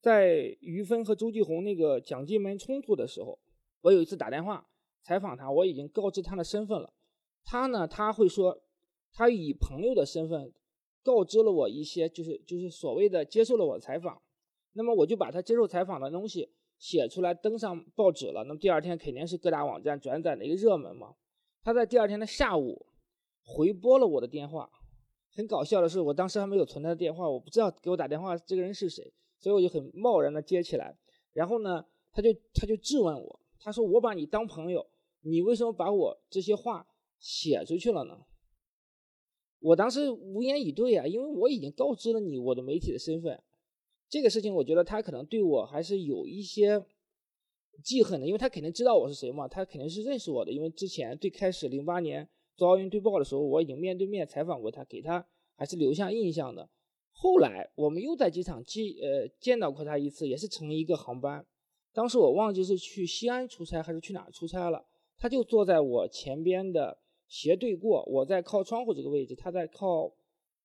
[0.00, 3.38] 在于芬和周继红那个蒋金门冲突的时候，
[3.82, 4.66] 我有一次打电话
[5.02, 6.92] 采访他，我已经告知他的身份了。
[7.44, 8.62] 他呢，他会说，
[9.12, 10.52] 他以朋友的身份
[11.02, 14.20] 告知了我一些，就是就是所谓的接受了我采访。
[14.72, 16.50] 那么我就把他接受采访的东西。
[16.80, 21.14] 写出来登上报纸了，那么第二天肯定是各大网站转载的一个热门嘛。
[21.62, 22.86] 他在第二天的下午
[23.44, 24.66] 回拨了我的电话，
[25.34, 30.96] 很搞笑的是，我当时还没有存他的电话，我不知道给我打电话这个人是谁，所以我就很贸然的接起来。
[31.32, 34.86] 然后呢，他就他就质问我，他说我把你当朋友，
[35.22, 36.86] 你为什么把我这些话
[37.18, 38.26] 写出去了呢？
[39.60, 43.42] 我当时无言以对啊，因为我已经告知了你我的媒体的身份。
[44.08, 46.84] 这个事情，我觉得他可能对我还是有一些
[47.84, 55.24] 记恨的，因为他肯定知道我是谁嘛，他肯定是认识我的，因为之前最开始零八年做奥运对报的时候，我已经面对面采访过他，给他
[55.54, 56.68] 还是留下印象的。
[57.22, 61.44] 后来我们又在机场见呃见到过他一次，也是乘一个航班，
[61.92, 64.86] 当时我忘记是去西安出差还是去哪出差了，
[65.18, 66.96] 他就坐在我前边的
[67.28, 70.10] 斜对过，我在靠窗户这个位置，他在靠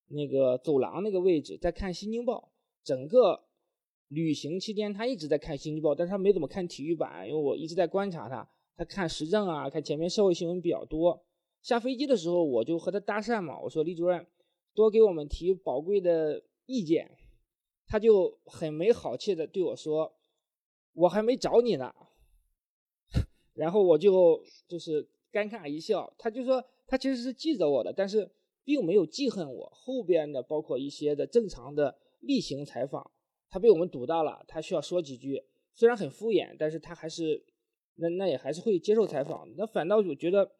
[0.08, 2.50] 那个走廊那个位置在看《新京报》，
[2.86, 3.42] 整个。
[4.10, 8.48] 旅行期间，他一直在看《新京报》，但是他没怎么看体育版，因为我一直在观察他。
[8.76, 11.20] 他看时政啊，看前面社会新闻比较多。
[11.60, 14.24] 下飞机的时候，我就和他搭讪嘛，我说：“李主任，
[14.76, 17.16] 多给我们提宝贵的意见。”
[17.88, 20.12] 他就很没好气的对我说
[20.92, 21.94] ：“我还没找你呢。
[23.54, 26.12] ”然后我就就是尴尬一笑。
[26.18, 28.28] 他就说他其实是记着我的，但是
[28.64, 29.70] 并没有记恨我。
[29.72, 33.10] 后边的包括一些的正常的例行采访。
[33.48, 37.46] 他被我们堵到了，他需要说几句，虽然很敷衍，但是他还是，
[37.94, 39.48] 那那也还是会接受采访。
[39.56, 40.50] 那反倒我觉得，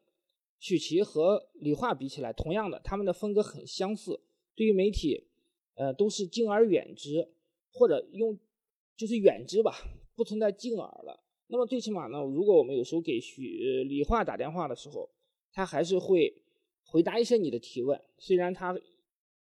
[0.61, 4.21] 许琪和李化比起来，同样的，他们的风格很相似。
[4.55, 5.26] 对于媒体，
[5.77, 7.27] 呃，都是敬而远之，
[7.73, 8.39] 或者用
[8.97, 9.73] 就是远之吧，
[10.15, 11.23] 不存在敬而了。
[11.47, 15.09] 那么最起码呢，如果我们有时候给许李化打电话的时候，
[15.53, 16.43] 他还是会
[16.83, 18.77] 回答一些你的提问，虽然他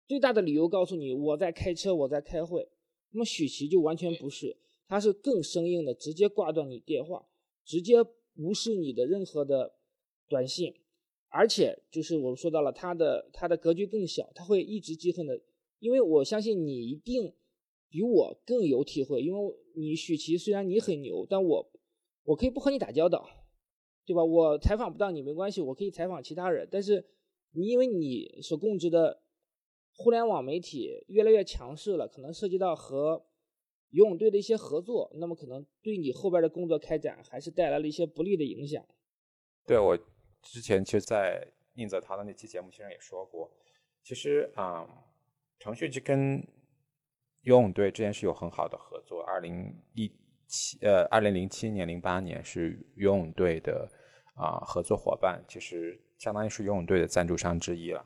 [0.06, 2.68] 最大的理由告诉你我在开车，我在开会。
[3.12, 7.26] 那么许琪就完全不是，他是更生硬的，直接挂断你电话，
[7.64, 7.96] 直接
[8.36, 9.76] 无视你的任何的
[10.28, 10.74] 短信，
[11.30, 15.40] 而且就是我们说到了他的他的格局更小，他会一直记恨的，
[15.80, 17.34] 因为我相信你一定
[17.90, 21.72] 比我更有体会，因为你许琪虽然你很牛，但我
[22.24, 23.28] 我可以不和你打交道，
[24.06, 24.24] 对吧？
[24.24, 27.06] 我采访不到你没关系，我可以采访其他人，但是
[27.52, 29.22] 你因为你所供职的。
[30.00, 33.26] 互联网媒体越来越强势了，可能涉及到和
[33.90, 38.86] 游泳队的一些合作，那么可能对你后边的工作开展还是带来了一些不利的影响。
[39.66, 39.98] 对我
[40.44, 43.52] 之前其实，在宁泽涛的那期节目，其实也说过，
[44.04, 44.88] 其实啊，
[45.60, 46.38] 腾讯就跟
[47.42, 49.24] 游泳队之间是有很好的合作。
[49.24, 50.12] 二零一
[50.48, 53.90] 七呃，二零零七年、零八年是游泳队的
[54.36, 58.06] 啊合作伙伴，其实相当于是游泳队的赞助商之一了。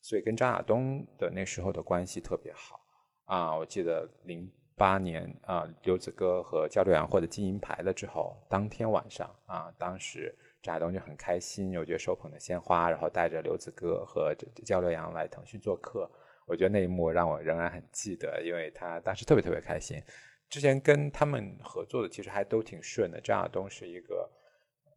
[0.00, 2.80] 所以跟张亚东的那时候的关系特别好
[3.26, 3.56] 啊！
[3.56, 14.34] 我记得零八年啊，刘子歌和教练员获得金银牌了之后，当天晚上啊，当时张亚东就很开心，我觉得手捧的鲜花，然后带着刘子歌和
[14.64, 16.10] 焦刘洋来腾讯做客。
[16.46, 20.02] 我觉得那一幕让我仍然很记得，因为他当时特别特别开心。
[20.48, 24.30] 之前跟他们合作的其实还都挺顺的，张亚东是一个。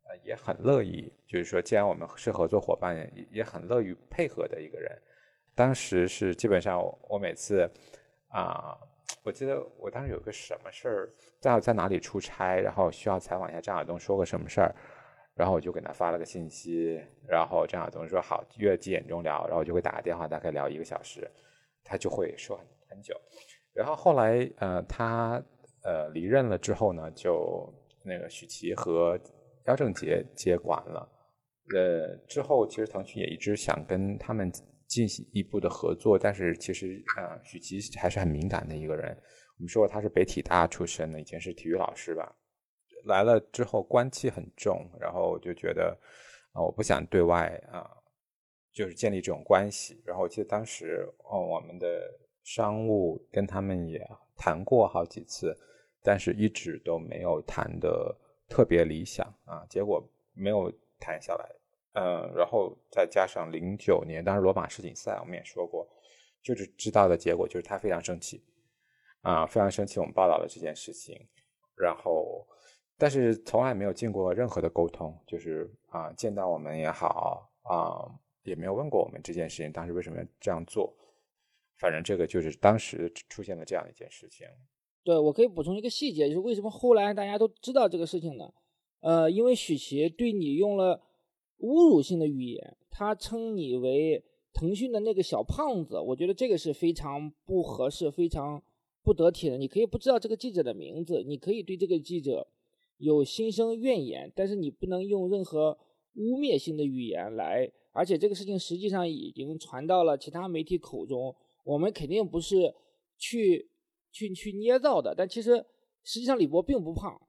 [0.08, 4.96] 呃，也很乐意，就是说，既然我们是合作伙伴，也很乐于配合的一个人。
[5.56, 6.80] 当时是基本上，
[7.10, 7.68] 我每次
[8.28, 8.78] 啊，
[9.24, 14.76] 我记得我当时有个什么事儿，在在哪里出差，然后需要采访一下张亚东，说个什么事儿，
[15.36, 21.30] 然后我就给他发了个信息，然后张亚东说好，约几点钟聊，然后我就会打个电话，大概聊一个小时，
[21.84, 23.14] 他就会说很很久。
[23.74, 25.44] 然后后来呃，他
[25.84, 27.72] 呃离任了之后呢，就
[28.04, 29.20] 那个许琪和。
[29.68, 31.10] 姚正杰接管了，
[31.74, 34.52] 呃，之后其实腾讯也一直想跟他们
[34.88, 39.10] 进行一步的合作，但是其实呃，许琪还是很敏感的一个人。
[39.58, 42.32] 我们说过他是北体大出身的，以前是体育老师吧，
[43.06, 45.98] 来了之后官气很重，然后我就觉得
[46.54, 47.90] 啊，我不想对外啊，
[48.72, 50.02] 就是建立这种关系。
[50.06, 52.14] 然后我记得当时哦，我们的
[52.44, 55.58] 商务跟他们也谈过好几次，
[56.04, 58.16] 但是一直都没有谈的。
[58.48, 61.50] 特别理想啊，结果没有谈下来，
[61.94, 65.90] 嗯，然后再加上零九年，当时罗马世锦赛我们也说过，
[66.44, 68.46] 就是知道的结果就是他非常生气，
[69.22, 71.28] 啊，非常生气我们报道了这件事情，
[71.76, 72.48] 然后
[72.98, 78.08] 但是从来没有经过任何的沟通，就是啊见到我们也好啊，
[78.44, 80.96] 也没有问过我们这件事情当时为什么要这样做，
[81.78, 84.48] 反正这个就是当时出现了这样一件事情。
[85.04, 88.52] 对，我可以补充一个细节，就是为什么后来大家都知道这个事情呢？
[89.02, 91.00] 呃，因为许琪对你用了
[91.60, 98.64] 侮辱性的语言，他称你为腾讯的那个小胖子，我觉得这个是非常不合适、非常
[99.04, 99.58] 不得体的。
[99.58, 102.48] 你可以不知道这个记者的名字，你可以对这个记者
[102.98, 105.78] 有心生怨言，但是你不能用任何
[106.16, 107.72] 污蔑性的语言来。
[107.92, 112.74] 而且这个事情实际上已经传到了其他媒体口中，我们肯定不是
[113.18, 113.70] 去。
[114.18, 115.58] 去去捏造的，但其实
[116.02, 117.22] 实际上李博并不胖，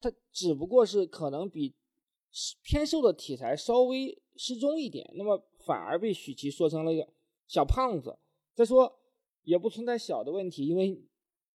[0.00, 1.72] 他只不过是可能比
[2.64, 7.08] 偏瘦的体材稍微适中一点，那么反而被许琪说成了一个
[7.46, 8.18] 小胖子。
[8.56, 8.92] 再说
[9.44, 11.00] 也不存在小的问题，因为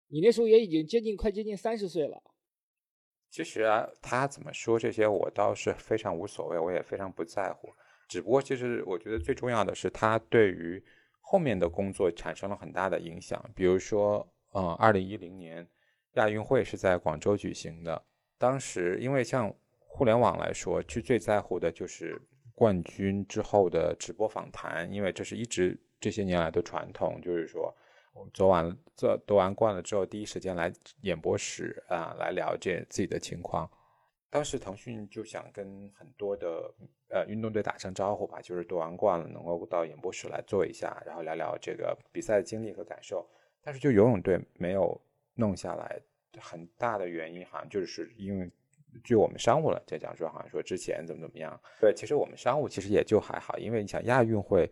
[0.10, 2.22] 你那时候也已经接近快接近三十岁了。
[3.34, 7.68] 其实啊，他怎么说这些，我倒是非常无所谓，我也非常不在乎。
[8.08, 10.80] 只不过，其实我觉得最重要的是，他对于
[11.20, 13.44] 后面的工作产生了很大的影响。
[13.56, 15.68] 比如说，嗯，二零一零年
[16.12, 18.00] 亚运会是在广州举行的，
[18.38, 22.22] 当时因为像互联网来说，去最在乎的就是
[22.54, 27.76] 冠军之后的直播访谈，因为这是一直这些年来的传统，就是说。
[28.14, 30.72] 我们做完做夺完冠了之后，第一时间来
[31.02, 33.70] 演播室啊，来了解自己的情况。
[34.30, 36.74] 当时腾讯就想跟很多的
[37.10, 43.28] 呃运动队打声招呼吧，就是夺完冠了，能够到演播室来坐一下，然后聊聊这个比赛的经历和感受。
[43.62, 45.00] 但是就游泳队没有
[45.36, 46.00] 弄下来，
[46.40, 48.50] 很大的原因好像就是因为
[49.04, 51.60] 据我们商务了在讲说，好像说之前怎么怎么样。
[51.80, 54.70] 对，其实我们商务其实也就还好，因为你想亚运会，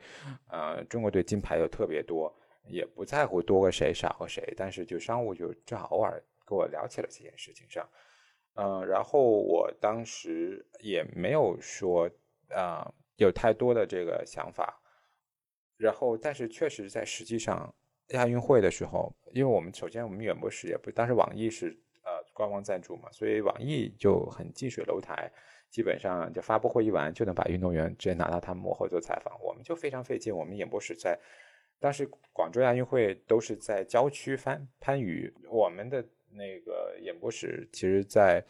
[0.48, 2.36] 呃，中国队金牌又特别多。
[2.68, 7.90] 也不在乎多个谁少个谁，但是就商务就正好偶尔跟我聊起了这件事情上，
[8.56, 12.10] 嗯，然后我当时也没有说
[12.50, 14.82] 啊有太多的这个想法，
[15.78, 17.74] 然后但是确实在实际上
[18.10, 21.70] 亚运会的时候，因为我们首先我们演播室也不当时网易是
[22.04, 25.32] 呃官方赞助嘛，所以网易就很近水楼台，
[25.70, 31.20] 基本上就发布会一完就能把运动员直接拿到他们幕后做采访，我们就非常费劲，我们演播室在。
[31.82, 38.46] 当时广州亚运会都是在郊区番番禺，我们的那个演播室其实，在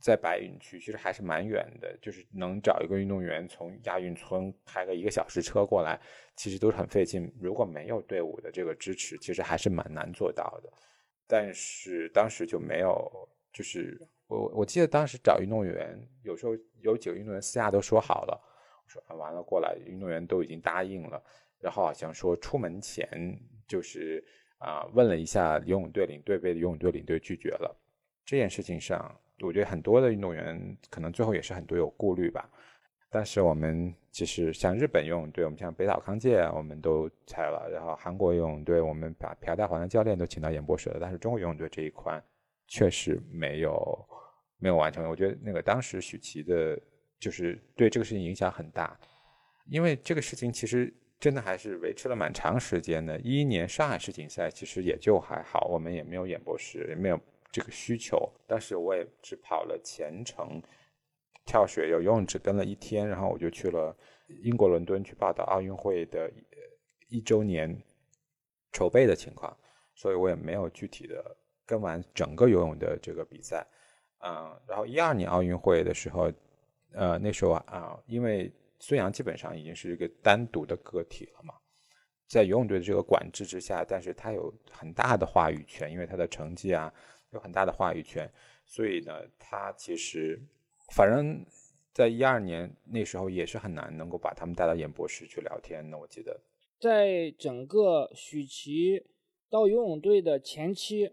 [0.00, 1.94] 在白云区，其实还是蛮远的。
[2.00, 6.00] 就是能找一个运动员从亚运村开个一个小时车过来，
[6.34, 7.30] 其实都是很费劲。
[7.38, 10.72] 如果没有队伍的这个支持，其实还是蛮难做到的。
[11.26, 18.40] 但是当时就没有，就是我我记得当时找运动员，有时候有几个运动员私下都说好了，
[18.82, 21.22] 我说完了过来，运动员都已经答应了。
[21.62, 23.08] 然后好像说出门前
[23.68, 24.22] 就是
[24.58, 27.80] 啊问了一下游泳队领队，被游泳队领队拒绝了。
[28.24, 32.50] 这件事情上，我觉得很多的运动员可能最后也是很多有顾虑吧。
[33.08, 37.70] 但是我们其实像日本游泳队，我们像北岛康介，我们都裁了。
[37.70, 40.98] 然后韩国游泳队，我们把朴大环的教练都请到演播室了。
[41.00, 42.20] 但是中国游泳队这一块
[42.66, 44.08] 确实没有
[44.58, 45.08] 没有完成。
[45.08, 46.76] 我觉得那个当时许琪的，
[47.20, 48.98] 就是对这个事情影响很大，
[49.68, 50.92] 因为这个事情其实。
[51.22, 53.16] 真的还是维持了蛮长时间的。
[53.20, 57.20] 一一年上海世锦赛其实也就还好，我们也没有演播室，也没有
[57.52, 58.28] 这个需求。
[58.44, 60.60] 当时我也只跑了全程
[61.44, 63.96] 跳水，游泳只跟了一天，然后我就去了
[64.42, 66.28] 英国伦敦去报道奥运会的
[67.08, 67.80] 一周年
[68.72, 69.56] 筹备的情况，
[69.94, 73.64] 所以我也没有具体的跟完整个游泳的这个比赛。
[74.24, 76.32] 嗯，然后一二年奥运会的时候，
[76.94, 78.52] 呃，那时候啊，因为。
[78.84, 81.54] 孙杨基本上已经是一个单独的个体了嘛，
[82.26, 86.92] 在游泳队的这个管制之下，但是他有很大的话语权，因为他的成绩啊
[87.30, 88.28] 有很大的话语权，
[88.66, 90.36] 所以呢，他其实
[90.96, 91.46] 反正
[91.92, 95.96] 在一二年那时候也是很难能够把他们带到演播室去聊天的。
[95.96, 96.40] 我记得，
[96.80, 99.06] 在整个许琪
[99.48, 101.12] 到游泳队的前期，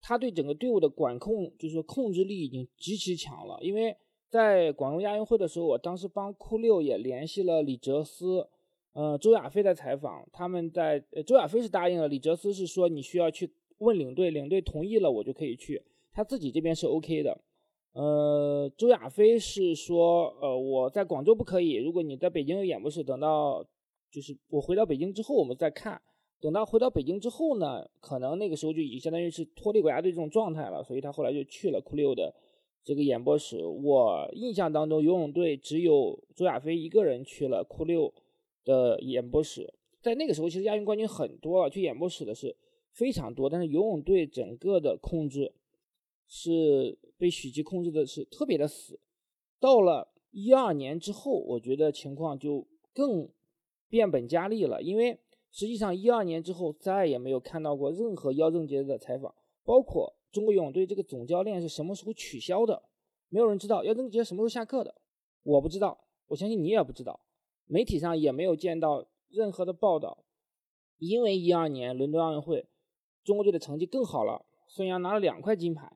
[0.00, 3.96] 他对整个队伍的管控，就是说控制力已经极其强了，因为。
[4.28, 8.46] 在广州亚运会的时候，我当时帮酷六也联系了李哲思，
[8.92, 17.40] 呃，周亚飞的采访，他们在呃周亚飞是答应了，李哲思是说你需要去问领队，领队同意了我就可以去，他自己这边是 OK 的，
[17.94, 23.64] 呃，周亚飞是说，呃，我在广州不可以，如果你在北京有演播室，等到
[24.10, 25.98] 就是我回到北京之后我们再看，
[26.38, 32.34] 等到回到北京之后呢，可能那个时候就已经相当于是脱离国家队这种状态了，所以他后来就去了酷六的。
[32.84, 38.14] 这个演播室，我印象当中，游泳队只有周亚飞一个人去了酷六
[38.64, 39.74] 的演播室。
[40.00, 42.56] 在那个时候，其实亚运冠军很多了，去演播室的是
[42.92, 43.50] 非常多。
[43.50, 45.52] 但是游泳队整个的控制
[46.26, 48.98] 是被许吉控制的是特别的死。
[49.60, 53.28] 到了一二年之后，我觉得情况就更
[53.90, 55.18] 变本加厉了，因为
[55.50, 60.14] 实际上一二年之后再也没有看到过任何姚正杰的采访，包括。
[60.30, 62.82] 中国游泳队这个总教练是什么时候取消的？
[63.30, 63.82] 没有人知道。
[63.84, 64.94] 姚正杰什么时候下课的？
[65.42, 66.04] 我不知道。
[66.26, 67.20] 我相信你也不知道。
[67.66, 70.24] 媒体上也没有见到任何的报道。
[70.98, 72.66] 因为一二年伦敦奥运会，
[73.24, 74.44] 中国队的成绩更好了。
[74.66, 75.90] 孙杨拿了两块金牌，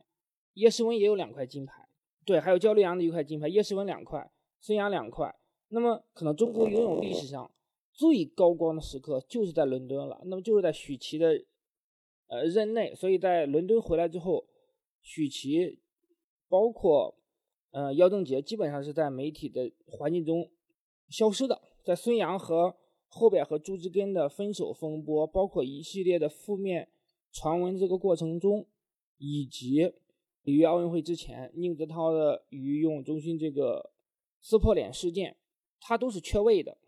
[0.55, 1.89] 叶诗文也有两块金牌。
[2.24, 4.30] 对，还有焦刘洋的一块金牌，叶诗文两块，
[4.61, 5.35] 孙杨两块。
[5.68, 7.51] 那么可能中国游泳历史上
[7.93, 10.20] 最高光的时刻就是在伦敦了。
[10.24, 11.45] 那么就是在许琪的。
[12.33, 14.47] 呃，任内，所以在伦敦回来之后，
[15.03, 15.78] 许琪，
[16.49, 17.14] 包括
[17.72, 20.51] 呃姚正杰，基本上是在媒体的环境中
[21.11, 21.61] 消失的。
[21.85, 22.74] 在孙杨和
[23.09, 26.89] 后边和朱之根的分手风波，包括一系列的负面
[27.30, 28.66] 传闻这个过程中，
[29.18, 29.93] 以及
[30.45, 33.93] 里约奥运会之前，宁泽涛的于游泳中心这个
[34.41, 35.37] 撕破脸事件，
[35.78, 36.78] 它都是缺位的。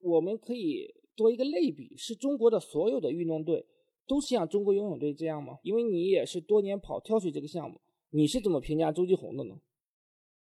[0.00, 3.64] 我们可以做一个类比，是中国的所有的运动队
[4.08, 5.58] 都是像中国游泳队这样吗？
[5.62, 7.78] 因为你也是多年跑跳水这个项目，
[8.10, 9.54] 你是怎么评价周继红的呢？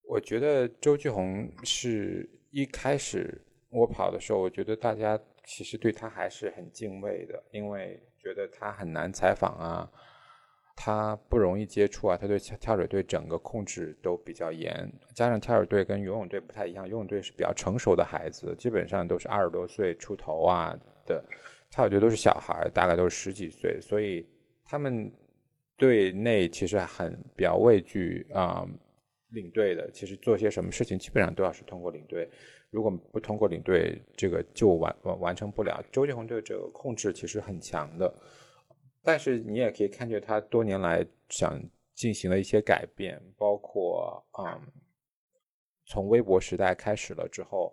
[0.05, 9.91] 我觉得周继红是一开始我跑的时候，我觉得大家其实对他还是很敬畏的，因为觉得他很难采访啊。
[10.79, 21.25] 他不容易接触啊，他对跳水队整个控制都比较严，加上跳水队跟游泳队不太一样，游泳队是比较成熟的孩子，基本上都是二十多岁出头啊的，
[21.71, 24.27] 他我觉得都是小孩，大概都是十几岁，所以
[24.65, 25.13] 他们
[25.77, 28.67] 队内其实很比较畏惧啊
[29.31, 32.29] 领队的，其实做些什么事情基本上都要是通过领队，
[32.71, 35.85] 如果不通过领队，这个就完完完成不了。
[35.93, 38.13] 周继红对这个控制其实很强的。
[39.03, 41.63] 但是你也可以看见他多年来想
[41.95, 44.61] 进行了一些改变，包括啊，
[45.85, 47.73] 从微博时代开始了之后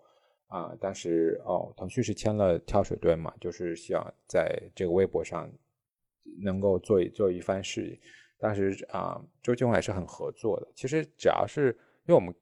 [0.54, 5.52] 啊，当时哦，腾讯是签了跳水队嘛，就是想在这个微博上
[6.44, 8.00] 能够做一做一番事业。
[8.38, 10.72] 当时啊，周继红还是很合作的。
[10.76, 11.76] 其实只要是
[12.06, 12.34] 因为我们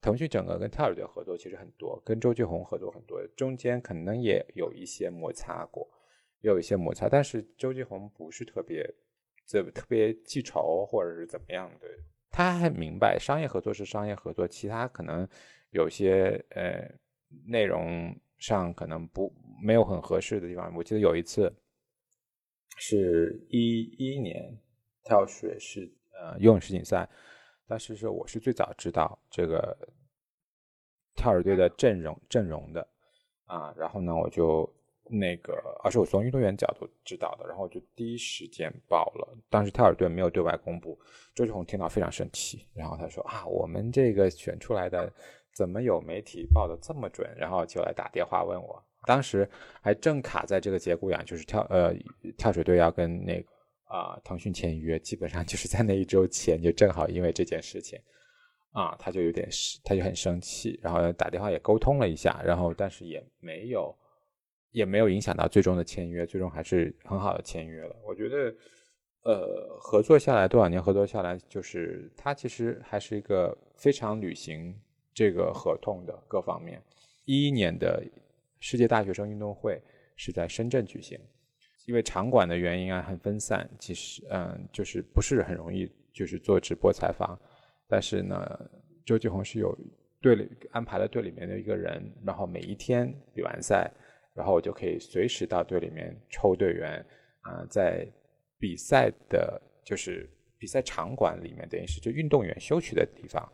[0.00, 5.86] 腾讯整个跟跳水队合作其实很多，跟周继红合作很多，中间可能也有一些摩擦过。
[6.42, 8.82] 也有一些摩擦，但是周继红不是特别
[9.44, 11.86] 这特别记仇或者是怎么样的，
[12.30, 15.28] 他还明白商业合作是商业合作，其他可能
[15.68, 16.90] 有些呃
[17.46, 20.72] 内容上可能不没有很合适的地方。
[20.74, 21.52] 我记得有一次
[22.76, 24.56] 是一一年
[25.04, 27.08] 跳水是呃游泳世锦赛，
[27.66, 29.76] 当时是我是最早知道这个
[31.14, 32.86] 跳水队的阵容阵容的
[33.46, 34.70] 啊，然后呢我就。
[35.12, 35.52] 那个，
[35.82, 39.36] 而是我从运动员角度知道的，然后就第一时间报了。
[39.48, 40.96] 当时跳水队没有对外公布，
[41.34, 45.12] 周志宏听到非常生气，然后他说：“啊，我们这个选出来的
[45.60, 48.82] 怎么有媒体报的这么准？”然后就来打电话问我。
[49.06, 49.48] 当时
[49.82, 51.94] 还正卡在这个节骨眼，就是跳呃
[52.38, 53.46] 跳水队要跟那个
[53.84, 57.98] 啊腾讯签约，基本上就是在那一周前，就正好因为这件事情
[58.72, 59.46] 啊，他就有点
[59.84, 63.94] 他就很生气，然后打电话也沟通了一下，然后但是也没有。
[64.72, 67.96] 也没有影响到最终的签约，最终还是很好的签约了。
[68.06, 68.54] 我觉得，
[69.24, 74.72] 呃，合作下来多少年，合作下来，就是他其实还是一个非常履行
[75.20, 76.82] 这个合同的各方面。
[77.26, 78.02] 一一年的
[78.58, 79.78] 世界大学生运动会
[80.16, 81.20] 是在深圳举行，
[81.86, 87.38] 因为场馆的原因啊，很分散，其实嗯，就是不是很容易就是做直播采访。
[87.86, 88.58] 但是呢，
[89.04, 89.76] 周继红是有
[90.22, 93.92] 队里安排了队里面的一个人，然后每一天比完赛。
[94.32, 97.04] 然后我就可以随时到队里面抽队员，
[97.42, 98.08] 啊，在
[98.58, 103.46] 比赛的，就是比赛场馆里面，等于是就运动员休息的地方，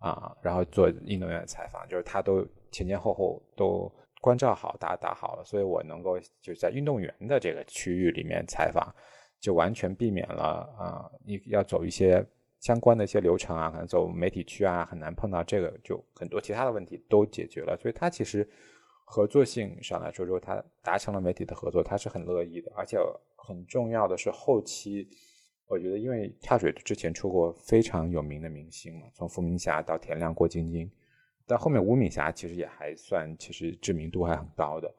[0.00, 3.88] 啊，然后做运动员的采访，就是他都前前后后都
[4.20, 8.92] 关照好，打打好了，所以我能够就在运动员的这个区域里面采访，
[9.38, 12.26] 就完全避免了啊，你要走一些
[12.58, 18.48] 相关的一些流程啊，可能走媒体区啊，很难碰到这个，就很多其他的问题都解决了，所以他其实。
[19.12, 22.70] 合作性上来说，如果他达成了媒体的合作，他是很乐意的。
[22.76, 22.96] 而且
[23.34, 25.08] 很重要的是后期，
[25.70, 30.90] 我觉得因为跳水之前出过非常有名的明星嘛，从伏明霞到田亮、郭晶晶，
[31.46, 34.92] 但后面吴敏霞其实也还算，其实知名度还很高的。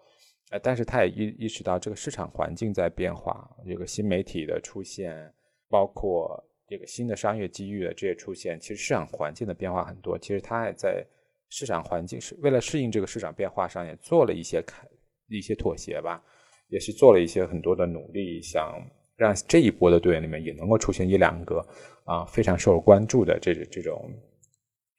[0.52, 5.32] 呃，但是他也意意识到这个市场环境在变化，这个新媒体的出现，
[5.70, 10.18] 包括这个新的商业机遇的这些出现，其实市场环境的变化很多。
[10.18, 11.06] 其实他也在。
[11.54, 14.88] 市场环境是为了适应这个市场变化上，也做了一些开
[15.28, 16.24] 一些妥协吧，
[16.70, 18.82] 也是做了一些很多的努力，想
[19.22, 21.64] 让这一波的队员里面也能够出现一两个
[22.06, 24.10] 啊非常受关注的这这种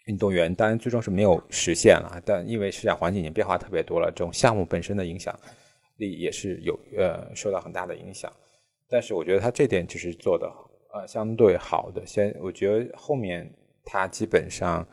[0.07, 0.55] 运动员。
[0.55, 5.37] 当然最终是没有实现了，但因为市场环境已经变化特别多了，这种项目本身的影响
[5.97, 8.33] 力也是有呃受到很大的影响。
[8.89, 10.47] 但是我觉得他这点就是做的
[10.95, 13.53] 呃相对好的，先我觉得后面
[13.85, 14.87] 他基本上。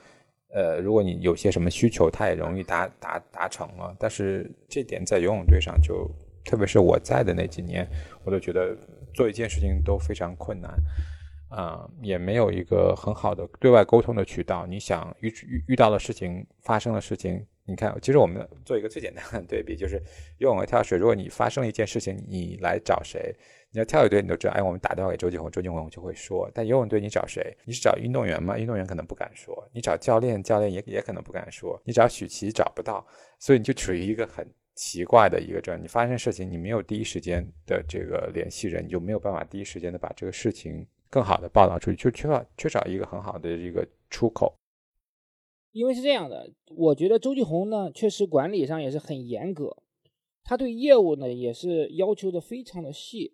[0.51, 3.95] 呃，如果你有些什么需求，它也容易达达达成了。
[3.99, 6.09] 但是这点在游泳队上就，
[6.43, 7.87] 特别是我在的那几年，
[8.23, 8.75] 我都觉得
[9.19, 10.73] 做一件事情都非常困难，
[11.49, 14.65] 啊，也没有一个很好的对外沟通的渠道。
[14.65, 20.01] 你想遇遇遇到的事情，发生的事情，你看，其实我们做一个最简单的对比，就是
[20.37, 20.97] 游泳和跳水。
[20.97, 23.35] 如果你发生了一件事情，你来找谁？
[23.71, 26.49] 你要跳水队，你都知道，哎，我们打电话给周继红，周继红就会说。
[26.53, 27.53] 但游泳队，你找谁？
[27.65, 28.57] 你是找运动员吗？
[28.57, 29.69] 运动员可能不敢说。
[29.73, 31.77] 你找教练，教练也也可能不敢说。
[31.83, 33.05] 你找许琪找不到，
[33.37, 34.49] 所以你就处于一个很
[34.79, 35.81] 奇怪的一个状态。
[35.81, 44.55] 你发生事情，你没有第一时间的这个联系人，你就没有办法第一时间的把这个事情更好的报道出去，就缺少缺少一个很好的一个出口。
[45.73, 49.75] 因为是这样的，我觉得周继红呢，确实管理上也是很严格，
[50.45, 53.33] 他对业务呢也是要求的非常的细，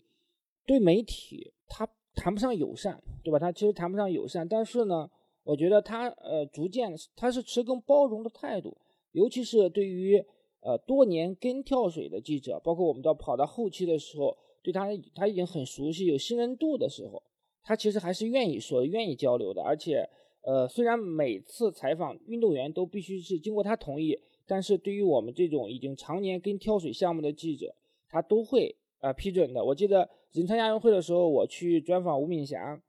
[0.65, 3.37] 对媒体他谈不上友善，对吧？
[3.37, 5.07] 他其实谈不上友善，但是呢，
[5.43, 8.75] 我觉得他呃逐渐他是持更包容的态度，
[9.11, 10.25] 尤其是对于
[10.65, 17.21] 呃多年跟跳水的记者，包括我们到跑到后期的时候，对他他已经很熟悉、有信任度的时候，
[17.63, 20.09] 他其实还是愿意说、愿意交流的，而且。
[20.47, 27.73] 呃，虽然每次采访运动员都必须是经过他同意，但是对于我们这种已经常年跟跳水项目的记者，
[28.07, 29.65] 他都会呃批准的。
[29.65, 32.79] 我记得仁川亚运会的时候，我去专访吴敏霞，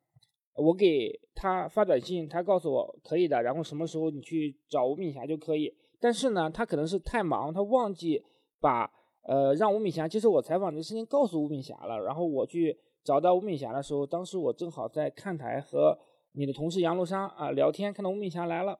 [0.57, 5.73] 我给他发短信，他告诉我可以的，然后什么时候你去找吴敏霞就可以。
[6.01, 8.23] 但是呢，他可能是太忙，他忘记
[8.61, 8.91] 把
[9.23, 12.01] 呃让吴敏霞接受我采访的事情告诉吴敏霞了。
[12.01, 15.99] 然后我去找到吴敏霞的时候，当时我正好在看台和。
[16.39, 18.79] 你的同事杨璐莎啊，聊天看到吴敏霞来了，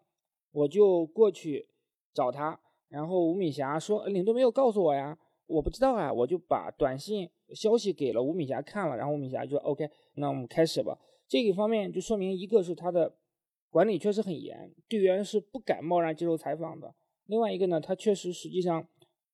[0.53, 1.67] 我就过去
[2.13, 2.61] 找她，
[2.91, 10.99] 然后吴敏霞说领队没有告诉我呀，我不知道啊，我就把短信消息给了吴敏霞看了，然后吴敏霞就说 OK，那我们开始吧。
[11.27, 13.11] 这个方面就说明一个是他的
[13.71, 16.95] 管理确实很严，队员是不敢贸然接受采访的。
[17.27, 18.89] 另外一个呢，他确实实际上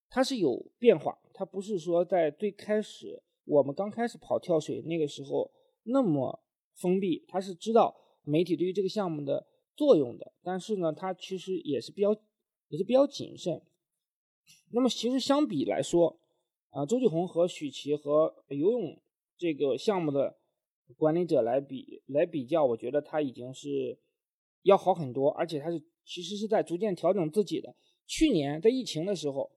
[0.09, 5.51] 他是有变化，他不是说在最开始我们刚开始跑跳水那个时候
[5.83, 6.43] 那么
[6.75, 7.99] 封闭，他是知道。
[8.25, 12.15] 媒体对于这个项目的作用的，但是呢，它其实也是比较
[12.69, 13.61] 也是比较谨慎。
[14.71, 16.17] 那么其实相比来说，
[16.69, 18.97] 啊，周继红和许琪和游泳
[19.37, 20.37] 这个项目的
[20.95, 23.99] 管理者来比来比较，我觉得他已经是
[24.61, 27.75] 要好很多，而且他是其实是在逐渐调整自己的。
[28.05, 29.51] 去年在疫情的时候，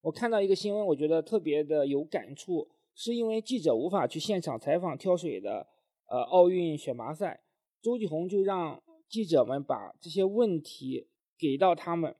[0.00, 5.66] 我看到一个新闻，我觉得特别的有感触，是因为记者无法去现场采访跳水的
[6.06, 7.42] 呃奥运选拔赛。
[7.82, 12.14] 周继红就让记者们把这些问题给到他们。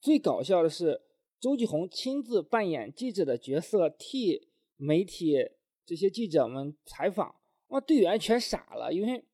[0.00, 1.00] 最搞笑的是，
[1.38, 5.36] 周继红亲自扮演记者的角色，替媒体
[5.84, 7.36] 这些记者们采访。
[7.68, 9.24] 那队员全傻了，因为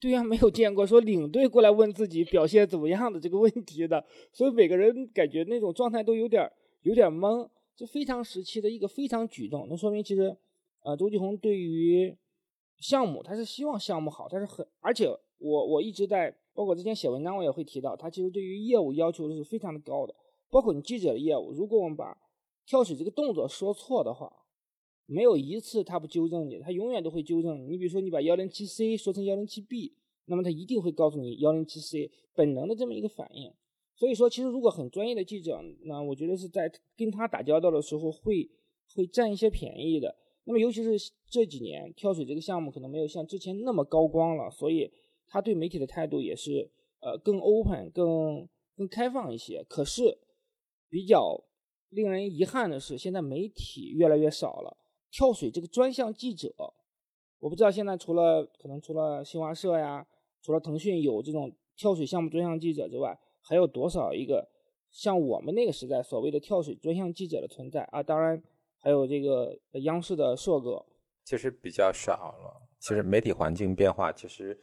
[0.00, 6.50] 队员没有见过说领队过来问自己表现怎么样的这个问题的，所以每个人感觉那种状态都有点
[6.82, 7.48] 有点懵。
[7.74, 10.36] 这非常时期的一个非常举动，那说明其实，
[10.82, 12.16] 呃，周继红对于。
[12.78, 20.14] 项目他是希望项目好，他是很，而且我我一直在，包括之前写文章我也会提到，他其实对于业务要求是非常的高的，
[20.50, 22.14] 包括你记者的业务，如果我们把
[22.66, 24.30] 跳水这个动作说错的话，
[25.06, 27.68] 没有一次他不纠正你，他永远都会纠正你。
[27.68, 29.94] 你比如说你把幺零七 C 说成幺零七 B，
[30.26, 33.52] 那么他一定会告诉你幺零七 C，本能的这么一个反应。
[33.94, 38.50] 所以说，其实如果很专业的记者，那我觉得是在跟他打交道的时候会
[38.94, 40.14] 会占一些便宜的。
[40.44, 44.90] 那么，尤其是这几年跳水这个项目可能没有像之前那么高光了，所以
[45.26, 48.46] 他对媒体的态度也是呃更 open、更
[48.76, 49.64] 更开放一些。
[49.68, 50.18] 可是
[50.90, 51.42] 比较
[51.88, 54.76] 令人遗憾的是，现在媒体越来越少了。
[55.16, 56.52] 跳水这个专项记者，
[57.38, 60.06] 我不知道现在除了可能除了新华社呀，
[60.42, 64.46] 除了腾讯有这种跳水项目专项记者之外，还有多少一个
[64.90, 68.02] 像我们那个时代所谓的跳水专项记者的存在啊？
[68.02, 68.42] 当然。
[68.78, 70.84] 还有这个央视的硕哥，
[71.24, 72.68] 其实比较少了。
[72.78, 74.56] 其实媒体环境变化，其实，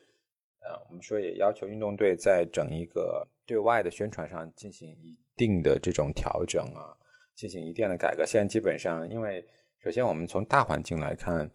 [0.62, 6.96] 呃，我们说也要求运动队在整一个对外的宣传上进行一定的这种调整啊，
[7.36, 8.26] 进行一定的改革。
[8.26, 9.46] 现在基本上，因为
[9.84, 11.52] 首先我们从大环境来看，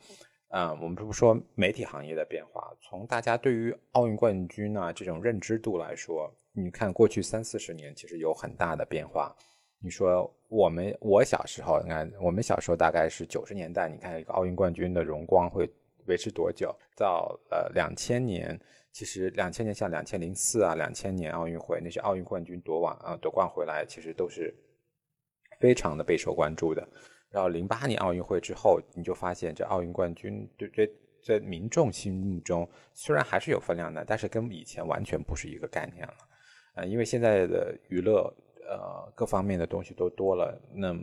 [0.49, 9.35] 啊，我们不说媒体行业的变化，从大家对于奥运冠军啊这种认知度来说，你看过去三四十年其实有很大的变化。
[9.81, 15.67] 你说我们我小时候，你看我们小时候大概是九十年代，你看一个奥运冠军的荣光会
[16.05, 16.71] 维持多久？
[16.95, 18.61] 到呃两千年，
[18.93, 24.55] 其实两千年像两千零四啊，两千年奥运会那些奥运冠军夺完啊夺冠回来，其实都是
[25.59, 26.87] 非常的备受关注的。
[27.31, 30.91] 然后零八年奥运会之后，你就发现这奥运冠军对对
[31.23, 36.15] 在民众心目中虽然还是有分量的，但是跟以前完全不是一个概念了。
[36.75, 38.33] 呃，因为现在的娱乐。
[38.71, 40.55] 呃，各方面的东西都多了。
[40.75, 40.95] 那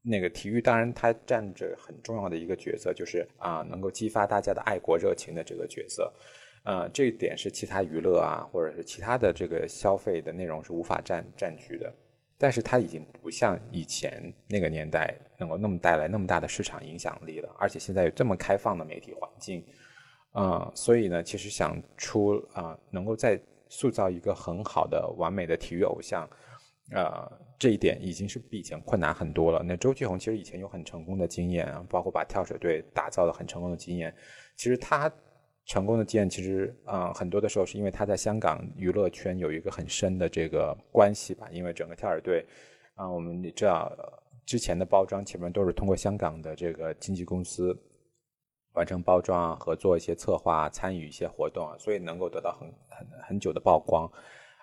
[0.00, 6.10] 那个体育当然它占着很重要的一个角色，就是啊，能够激发大家的爱国热情的这个角色。
[6.64, 11.92] 呃，这一点是其他娱乐啊，或者是其他的这个消费的内容是无法占占据的。
[12.42, 17.54] 但是它已经不像以前那个年代能够那么带来那么大的市场影响力了。
[17.58, 19.62] 而且现在有这么开放的媒体环境，
[20.32, 23.38] 啊，所以呢，其实想出啊，能够再
[23.68, 26.26] 塑造一个很好的完美的体育偶像。
[26.92, 29.62] 呃，这一点已经是比以前困难很多了。
[29.62, 34.12] 那周继红其实以前有很成功的经验啊，包括把跳水队打造的很成功的经验。
[34.56, 35.12] 其实他
[35.66, 41.48] 成功的经验，其实啊，很多的时候是因为他在香港娱乐圈有一个很深的这个关系吧。
[41.52, 42.44] 因为整个跳水队
[42.96, 43.92] 啊，我们知道
[44.44, 47.78] 之前的包装前面都是通过香港的这个经纪公司
[48.72, 54.10] 完成包装啊、合作一些策划、参与一些活动啊，所以能够得到很很很久的曝光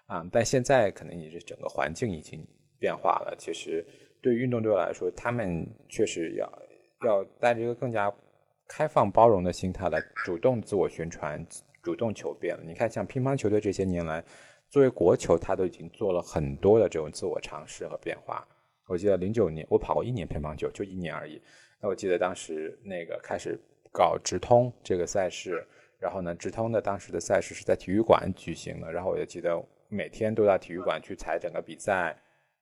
[0.08, 0.28] 啊。
[0.30, 2.46] 但现在可能也是整个环境已经
[2.78, 3.34] 变化了。
[3.38, 3.86] 其实
[4.22, 6.52] 对于运动队来说，他们确实要
[7.06, 8.14] 要带着一个更加。
[8.68, 11.46] 开放包容的心态来主动自我宣传、
[11.82, 12.64] 主动求变了。
[12.66, 14.24] 你看，像乒乓球队这些年来，
[14.70, 18.46] 作为国球，他都已经做了很多的这种自我尝试和变化。
[18.88, 21.42] 我记得零九年我跑过一年乒乓球，就一年而已。
[21.82, 23.60] 那我记得当时那个开始
[23.92, 25.66] 搞直通这个赛事，
[25.98, 29.58] 然后呢，直通的当时的赛事是在体育馆举行的，然后我就记得
[29.88, 32.16] 每天都到体育馆去踩整个比赛，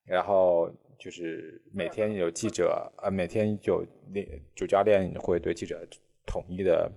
[0.06, 0.72] 然后。
[0.98, 5.86] 就是每天有记者，呃，每天有练主教练会对记者
[6.26, 6.92] 统一的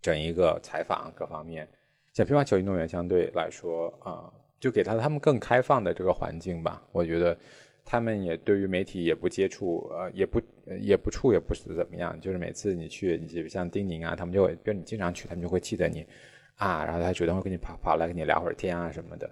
[0.00, 1.68] 整一个采访各方面。
[2.12, 6.82] 像乒乓球运动员相对来说，啊，就给他他们更开放的这个环境吧。
[6.92, 7.36] 我觉得
[7.84, 10.40] 他们也对于媒体也不接触，呃，也不
[10.80, 12.18] 也不处，也不是怎么样。
[12.20, 16.06] 就是每次你去，你像丁宁啊，他们就会，比如你经常去，他们就会记得你
[16.54, 19.28] 啊，然后他主动会跟你跑跑来跟你聊会儿天啊什么的。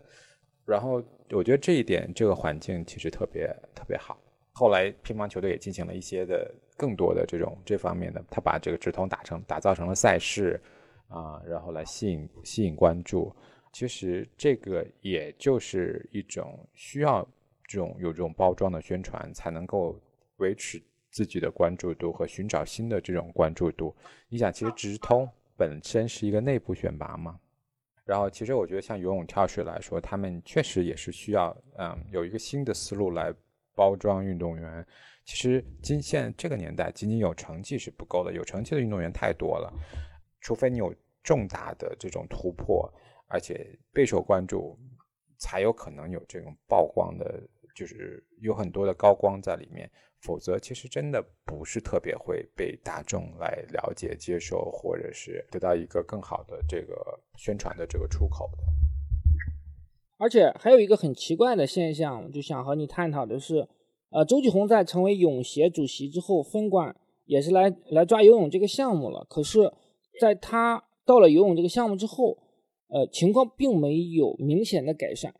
[0.64, 4.18] 然后我觉得这一点，这个环境其实特别特别好。
[4.52, 10.60] 后来乒乓球队也进行了一些的更多的这种这方面的，他把这个直通打成打造成了赛事
[11.08, 13.34] 啊，然后来吸引吸引关注。
[13.72, 17.26] 其实这个也就是一种需要
[17.66, 19.98] 这种有这种包装的宣传，才能够
[20.36, 23.96] 维持自己的关注度和寻找新的这种关注度。
[24.28, 27.40] 你想，其实直通本身是一个内部选拔嘛。
[28.04, 33.32] 然后，其实我觉得像游泳、跳水来说，他们确实也是需要，嗯，有一个新的思路来
[33.74, 34.84] 包装运动员。
[35.24, 39.72] 其实今现这个年代，仅仅有成绩是不够的，有成绩的运动员太多了。
[40.40, 40.92] 除非你有
[41.22, 42.92] 重大的这种突破，
[43.28, 44.76] 而且备受关注，
[45.38, 47.40] 才有可能有这种曝光的，
[47.74, 49.90] 就是有很多的高光在里面。
[50.20, 56.94] 否则，其实真的不是特别会被大众来了解、接受，或者是得到一个更好的这个
[57.36, 58.58] 宣传的这个出口的。
[60.18, 63.66] 而且还有一个很奇怪的现象，就想和你探讨的是，
[64.10, 66.94] 呃，周继红在成为泳协主席之后，分管
[67.24, 69.26] 也是来来抓游泳这个项目了。
[69.28, 69.72] 可是，
[70.20, 72.38] 在他到了游泳这个项目之后，
[72.86, 75.34] 呃，情况并没有明显的改善。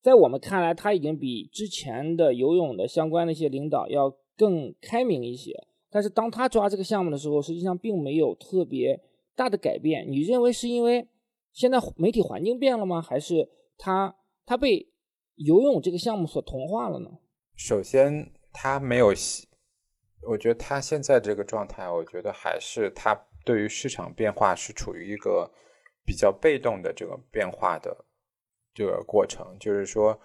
[0.00, 5.52] 在我们看来，他已经比之前的游泳的相关的一些领导要更开明一些。
[5.90, 8.98] 但是当他抓这个项目的时候，实际上并没有特别
[9.34, 10.06] 大的改变。
[10.08, 11.06] 你认为是因为
[11.52, 13.02] 现在媒体环境变了吗？
[13.02, 14.14] 还是他
[14.46, 14.88] 他被
[15.34, 17.10] 游泳这个项目所同化了呢？
[17.56, 19.08] 首先，他没有，
[20.28, 25.50] 我觉得他现在这个状态，我觉得还是他对于市场变化是处于一个
[26.06, 28.06] 比较被动的这个变化的。
[28.74, 30.18] 这个过程就是说，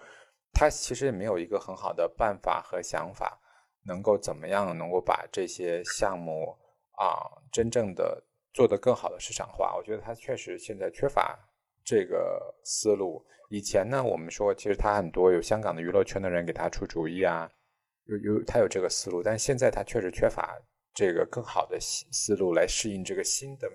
[0.52, 3.38] 他其实也没有一个很好的办法和想法，
[3.84, 6.56] 能够怎么样能够把这些项目
[6.92, 8.22] 啊真正的
[8.54, 9.74] 做得更好的市场化。
[9.76, 11.38] 我觉得他确实现在缺乏
[11.84, 13.24] 这个思路。
[13.48, 17.48] 以前呢，我们说其实他很多有香港的娱乐圈的人给他出主意啊，
[18.06, 20.58] 有有他有这个思路，但现在他确实缺乏
[20.92, 23.70] 这个更好的思路来适应这个新的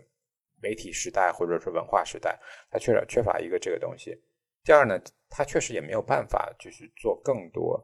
[0.61, 2.37] 媒体时代或者是文化时代，
[2.69, 4.21] 他缺少缺乏一个这个东西。
[4.63, 4.99] 第二呢，
[5.29, 7.83] 他确实也没有办法就是做更多。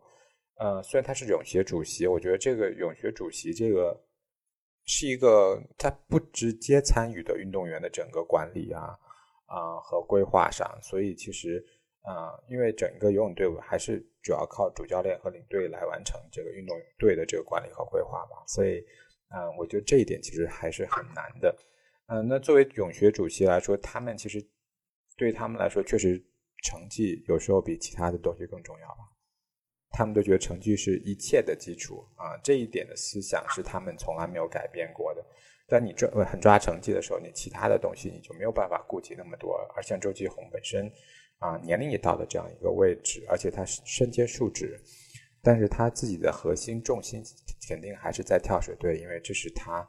[0.60, 3.96] 呃，虽然他是泳协主席，我觉得这个泳协主席这个
[4.86, 8.98] 是一个他不直接参与的运动员的整个管理啊
[9.46, 11.64] 啊和规划上，所以其实
[12.02, 18.84] 啊，因为整个游泳队伍还是主要靠主教练和领队来完成这个运动队的这个管理和规划吧，所以
[19.30, 21.56] 嗯，我觉得这一点其实还是很难的。
[22.08, 24.44] 嗯，那作为泳协主席来说，他们其实
[25.16, 26.24] 对他们来说确实。
[26.64, 29.04] 成绩有时候比其他的东西更重要吧？
[29.90, 35.26] 他们都觉得成绩是一切的基础啊，这一点的思想是他们从来没有改变过的。
[35.66, 39.56] 但你抓很抓成绩的时候，你其他的东西你就没有办法顾及那么多。
[39.76, 40.92] 而像周继红本身
[41.40, 44.80] 啊，年龄也到了这样一个位置，而且他身兼数职，
[45.42, 47.24] 但是他自己的核心重心
[47.68, 49.88] 肯定还是在跳水队，因为这是他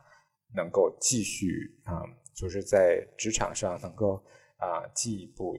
[0.54, 2.02] 能够继续啊，
[2.34, 4.22] 就是在职场上能够
[4.56, 5.58] 啊进一步。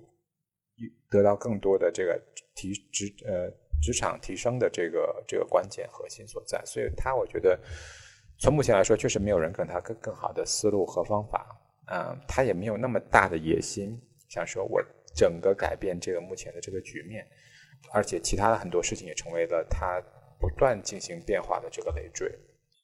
[1.10, 2.22] 得到更多的这个
[2.56, 3.50] 提职呃
[3.82, 7.60] 职场提升的这个这个关键核心所在，所以他我觉得
[8.40, 11.46] 从目前来说，确实没有人跟他更更好的思路和方法，
[11.92, 14.00] 嗯，他也没有那么大的野心，
[14.30, 14.82] 想说我
[15.16, 17.26] 整个改变这个目前的这个局面，
[17.92, 20.02] 而且其他的很多事情也成为了他
[20.40, 22.30] 不断进行变化的这个累赘。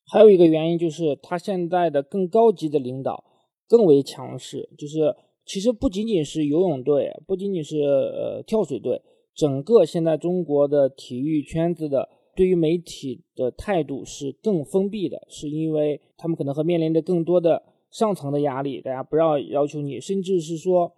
[0.08, 3.24] 还有一个原因就是他现在的更高级的领导
[3.68, 4.70] 更为强势。
[4.78, 5.16] 就是
[5.46, 9.02] 其实不仅仅是游泳队，不仅仅是呃跳水队，
[9.34, 20.93] 整个现在中国的体育圈子的对于媒体的态度是更封闭的，是因为他们可能会面临着更多的上层的压力，大家不要要求你，甚至是说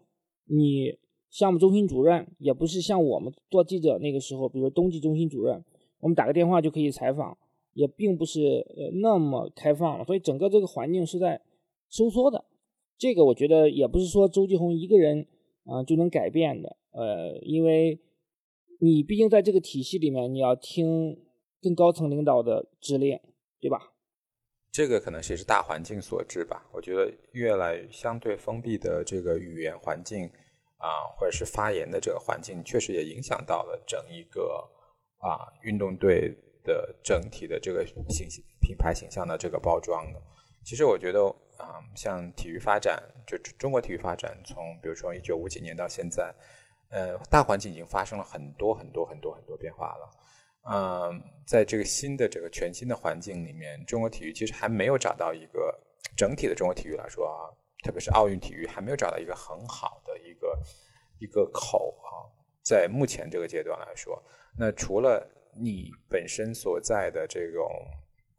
[0.46, 0.98] 你
[1.30, 5.64] 项目中心主任也不是像我们做记者那个时候，比如说冬季中心主任，
[6.00, 7.38] 我们打个电话就可以采访。
[7.74, 11.40] 也并不是呃那么开放了，所以整个这个环境是在
[11.92, 12.44] 收缩的。
[12.98, 15.28] 这个我觉得也不是说周继红一个人
[15.66, 18.00] 啊就能改变的，呃，因为
[18.80, 21.18] 你毕竟在这个体系里面，你要听
[21.62, 23.20] 更高层领导的指令，
[23.60, 23.94] 对吧？
[24.72, 26.68] 这个可能是是大环境所致吧。
[26.74, 30.26] 我觉得越来相对封闭的这个语言环境
[30.78, 34.70] 啊，或者是发言的这个环境，确实也影响到了整一个
[35.20, 36.36] 啊运动队。
[36.68, 38.28] 的整体的这个形
[38.60, 40.22] 品牌形象的这个包装的，
[40.66, 46.34] 其实我觉得啊，像体育发展，就中国体育发展，从比如说一九五几年到现在，
[46.90, 50.10] 呃，大环境已经发生了很多很多很多很多变化了。
[50.70, 55.74] 嗯，在这个新的这个全新的环境里面，中国体育其实还没有找到一个
[56.16, 57.48] 整体的中国体育来说啊，
[57.84, 60.60] 特别是奥运体育还没有找到一个很好的一个
[61.20, 62.28] 一个口啊，
[62.62, 64.22] 在目前这个阶段来说，
[64.58, 67.66] 那除了你本身所在的这种，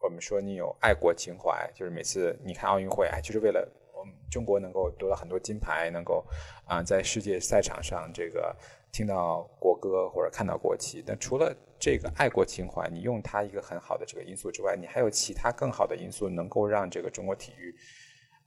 [0.00, 6.24] 我们说你有爱国情怀，就是每次你看奥运会，哎，就是为了我们中国能够得到很多金牌，能够
[6.66, 8.54] 啊在世界赛场上这个
[8.92, 11.02] 听到国歌或者看到国旗。
[11.06, 17.74] 那除了这个爱国情怀，你用它一个很好的这个因素之外，你还有其他更好的因素，能够让这个中国体育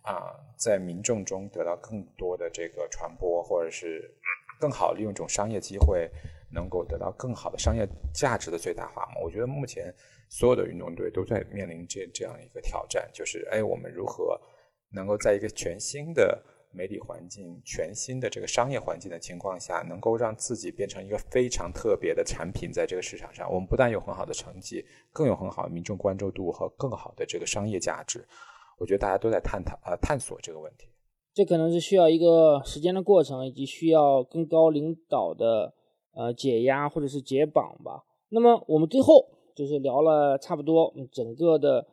[0.04, 4.10] 啊在民众中得到更多的这个传播，或者是
[4.60, 6.10] 更好利用这种商业机会。
[6.54, 9.22] 能够得到更好的商业价值的最大化吗？
[9.24, 9.86] 我觉得目前
[10.32, 14.40] 所有的运动队都在面临这这样一个挑战，就是哎，我们如何
[14.92, 16.42] 能够在一个全新的
[16.74, 28.26] 媒体环境、全新的这个商业环境的情况下，能够让自己变成一个非常特别的产品，在这个市场上，我们不但有很好的成绩，更有很好的民众关注度和更好的这个商业价值。
[28.80, 30.88] 我觉得大家都在探讨呃探索这个问题。
[31.34, 35.74] 这可能是需要一个时间的过程，以及需要更高领导的。
[36.14, 38.04] 呃，解压或者是解绑吧。
[38.32, 39.26] 那么我们最后
[39.62, 41.86] 就是聊了差不多，整个的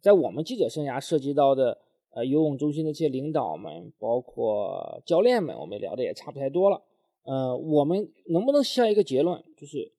[0.00, 1.78] 在我们记者生涯涉及到的
[2.10, 6.82] 呃游泳中心的这些领导们，包括教练们，我们聊的也差不太多了。
[7.22, 9.92] 呃，我们能不能下一个结论，就是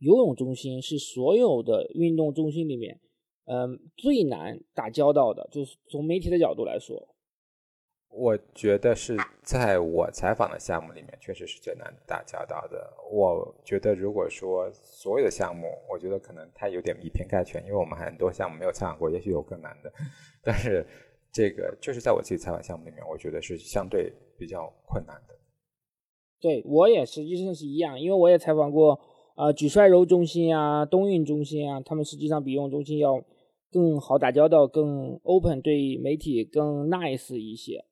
[0.00, 3.00] 游泳中心是所有的运动中心里面，
[3.46, 7.08] 嗯，最难打交道的，就是从媒体的角度来说。
[8.16, 12.88] 我觉得是在我采访的项目里面，确实是最难打交道的。
[13.10, 19.92] 我觉得如果说所有的项目，我觉得可能它有点以偏概全，因为我们很多项目没有采访过，也许有更难的。
[20.42, 20.86] 但是
[21.32, 25.34] 这个就是在我自己采访项目里面，我觉得是相对比较困难的。
[26.40, 29.00] 对我也实际上是一样，因为我也采访过
[29.34, 33.24] 啊举帅柔中心啊、冬运中心啊，他们实际上比游泳中心要
[33.72, 37.84] 更好打交道、更 open，对媒体更 nice 一些。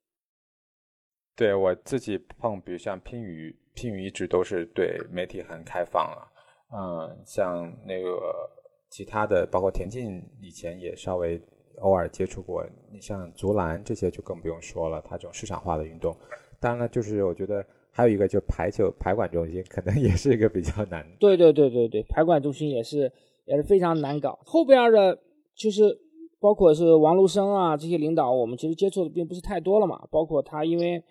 [1.34, 6.28] 对我自己碰，比如像乒羽，乒羽一直都是对媒体很开放了。
[6.74, 8.50] 嗯，像那个
[8.90, 11.40] 其他的，包括田径，以前也稍微
[11.80, 12.64] 偶尔接触过。
[12.92, 16.14] 你像足篮这些就更不用说了，它这种市场化的运动。
[16.60, 21.06] 当然了，就是我觉得还有一个，就排球排管中心，可能 也是一个比较难。
[21.18, 23.10] 对对对对对，排管中心也是
[23.46, 24.38] 也是非常难搞。
[24.44, 25.18] 后边的，
[25.54, 25.98] 就是
[26.40, 30.06] 包括是王路生啊这些领导，我们其实接触的并不是太多了嘛。
[30.10, 31.02] 包括他，因为。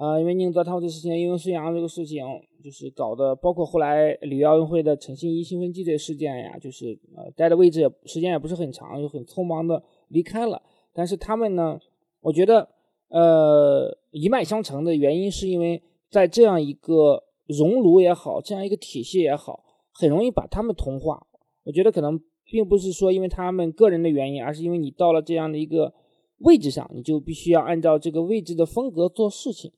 [0.00, 2.24] 啊，因为宁泽涛这事情，因为孙杨这个事情，
[2.64, 10.62] 就是搞的，包括后来里约奥运会的陈信一兴奋剂这事件呀，就是呃待的位置也时间也不是很长，就很匆忙的离开了。
[10.94, 11.78] 但是他们呢，
[12.22, 12.66] 我觉得
[13.10, 21.26] 呃一脉相承的原因，是因为在这样一个熔炉也好，这样一个体系也好，很容易把他们同化。
[21.64, 25.92] 我觉得可能并不是说因为他们个人的原因，而是因为你到了这样的一个
[26.38, 29.70] 位置上，你就必须要按照这个位置的风格做事情。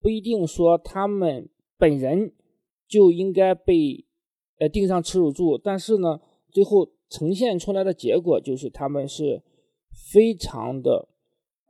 [0.00, 2.32] 不一定说他们本人
[2.86, 4.04] 就应该被
[4.58, 6.20] 呃钉上耻辱柱，但是呢，
[6.50, 9.42] 最后呈现出来的结果就是他们是
[10.12, 11.08] 非常的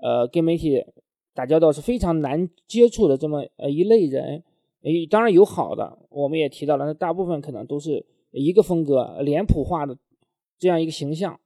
[0.02, 0.84] 呃跟媒体
[1.34, 4.44] 打交道是非常难接触的这么呃一类人。
[4.82, 9.98] 诶，当然有好的，我们也提到了，那大部分可能都是一个风格脸谱化的
[10.58, 11.38] 这样一个形象。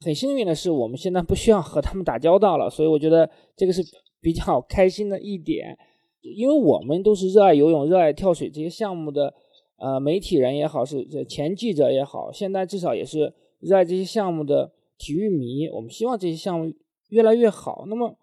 [0.00, 3.82] 很幸运的是，我们现在不需要和他们打交道了，所以我觉得这个是
[4.20, 5.76] 比较开心的一点。
[6.20, 9.32] 因为我们都是热爱游泳、热爱跳水这些项目的，
[9.76, 15.68] 呃，媒体人也好，是这前记者也好，现在至少也是热爱这些项目的体育迷。
[15.68, 16.72] 我们希望这些项目
[17.10, 17.84] 越来越好。
[17.88, 18.18] 那么，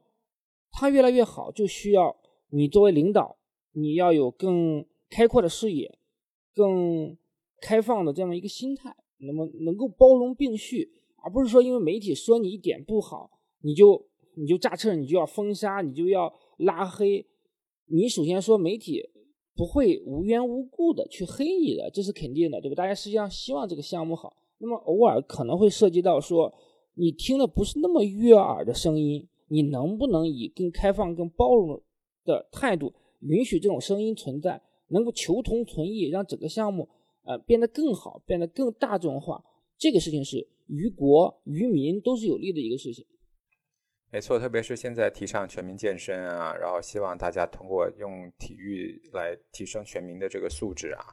[0.71, 2.15] 它越来越好，就需要
[2.49, 3.37] 你作为领导，
[3.71, 5.97] 你要有更开阔的视野，
[6.53, 7.15] 更
[7.61, 10.91] 开放的这样一个心态，那么能够包容并蓄，
[11.23, 13.31] 而不是说因为媒体说你一点不好，
[13.61, 17.25] 你就你就炸车，你就要封杀，你就要拉黑。
[17.87, 19.01] 你首先说媒体
[19.55, 22.75] 不会无缘无故的去黑你的，这是肯定的，对吧？
[22.75, 26.53] 大家实际上希望这个项目好，那么偶尔可能会涉及到说
[26.95, 29.27] 你听的不是那么悦耳的声音。
[29.47, 31.79] 你能不能以更开放、更包容
[32.23, 36.89] 的态度，允许这种声音存在，能够求同存异，让整个项目
[37.25, 39.45] 呃变得更好，变得更大众化？
[39.77, 43.05] 这个事情是于国于民都是有利的一个事情。
[44.11, 51.05] 没错，特别是现在提倡全民健身啊，然后希望大家通过用体育来提升全民的这个素质啊，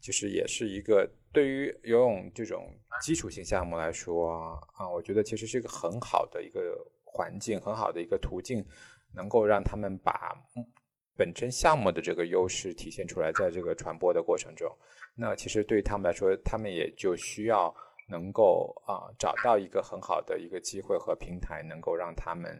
[0.00, 2.68] 其实也是一个对于游泳这种
[3.02, 6.60] 基础性项目来说啊，我觉得其实是一个很好的一个。
[7.08, 8.62] 环境很好的一个途径，
[9.14, 10.36] 能够让他们把
[11.16, 14.70] 本身项目的这个优势体现出来，在这个传播的过程中，
[15.14, 17.74] 那其实对于他们来说，他们也就需要
[18.08, 22.50] 能够啊找到一个很好的一个机会和平台，能够让他们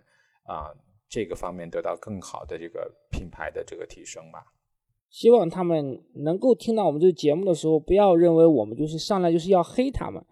[0.44, 0.74] 啊
[1.09, 4.53] 这个方面得到更好的这个品牌的这个提升吧。
[5.09, 10.22] 希望他们能够听到我们这个节目的时候，不要认为我们就是上来就是要黑他们，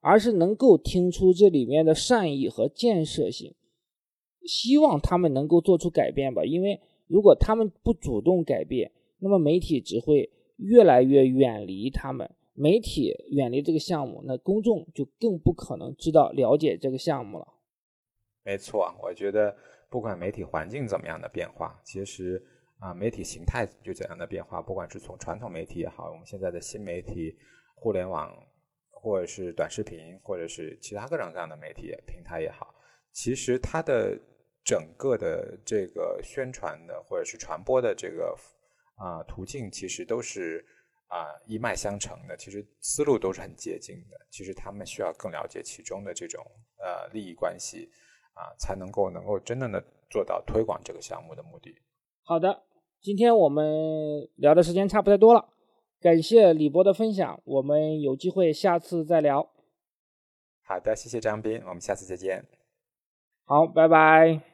[0.00, 3.54] 而是能够听出这里面的善意和建设性。
[4.44, 12.28] 希望他们能够做出改变吧，因为如果他们不主动改变，那么媒体只会越来越远离他们。
[12.54, 17.46] 媒体远离这个项目，那公众就更不可能知道了解这个项目了。
[18.44, 19.56] 没错，我觉得
[19.88, 22.42] 不管媒体环境怎么样的变化，其实
[22.78, 27.36] 啊，媒体形态就怎样的变化，不管是从传统媒体也好，我们现在的新媒体、
[27.74, 28.32] 互联网，
[28.90, 32.74] 或者是短视频，或者是其他各种各样的媒体平台也好，
[33.12, 34.18] 其实它的。
[34.64, 38.32] 整个的这个宣传的或者是传播的这个
[38.94, 40.64] 啊途径，其实都是
[41.12, 44.16] 啊一脉相承的，其实思路都是很接近的。
[44.30, 46.42] 其实他们需要更了解其中的这种
[46.78, 47.90] 呃利益关系
[48.32, 51.76] 啊，才能够能够真正的做到推广这个项目的目的。
[52.22, 52.62] 好的，
[53.02, 55.52] 今天我们聊的时间差不太多了，
[56.00, 59.50] 感谢李博的分享，我们有机会下次再聊。
[60.64, 62.46] 好的，谢谢张斌，我们下次再见。
[63.44, 64.51] 好，拜拜。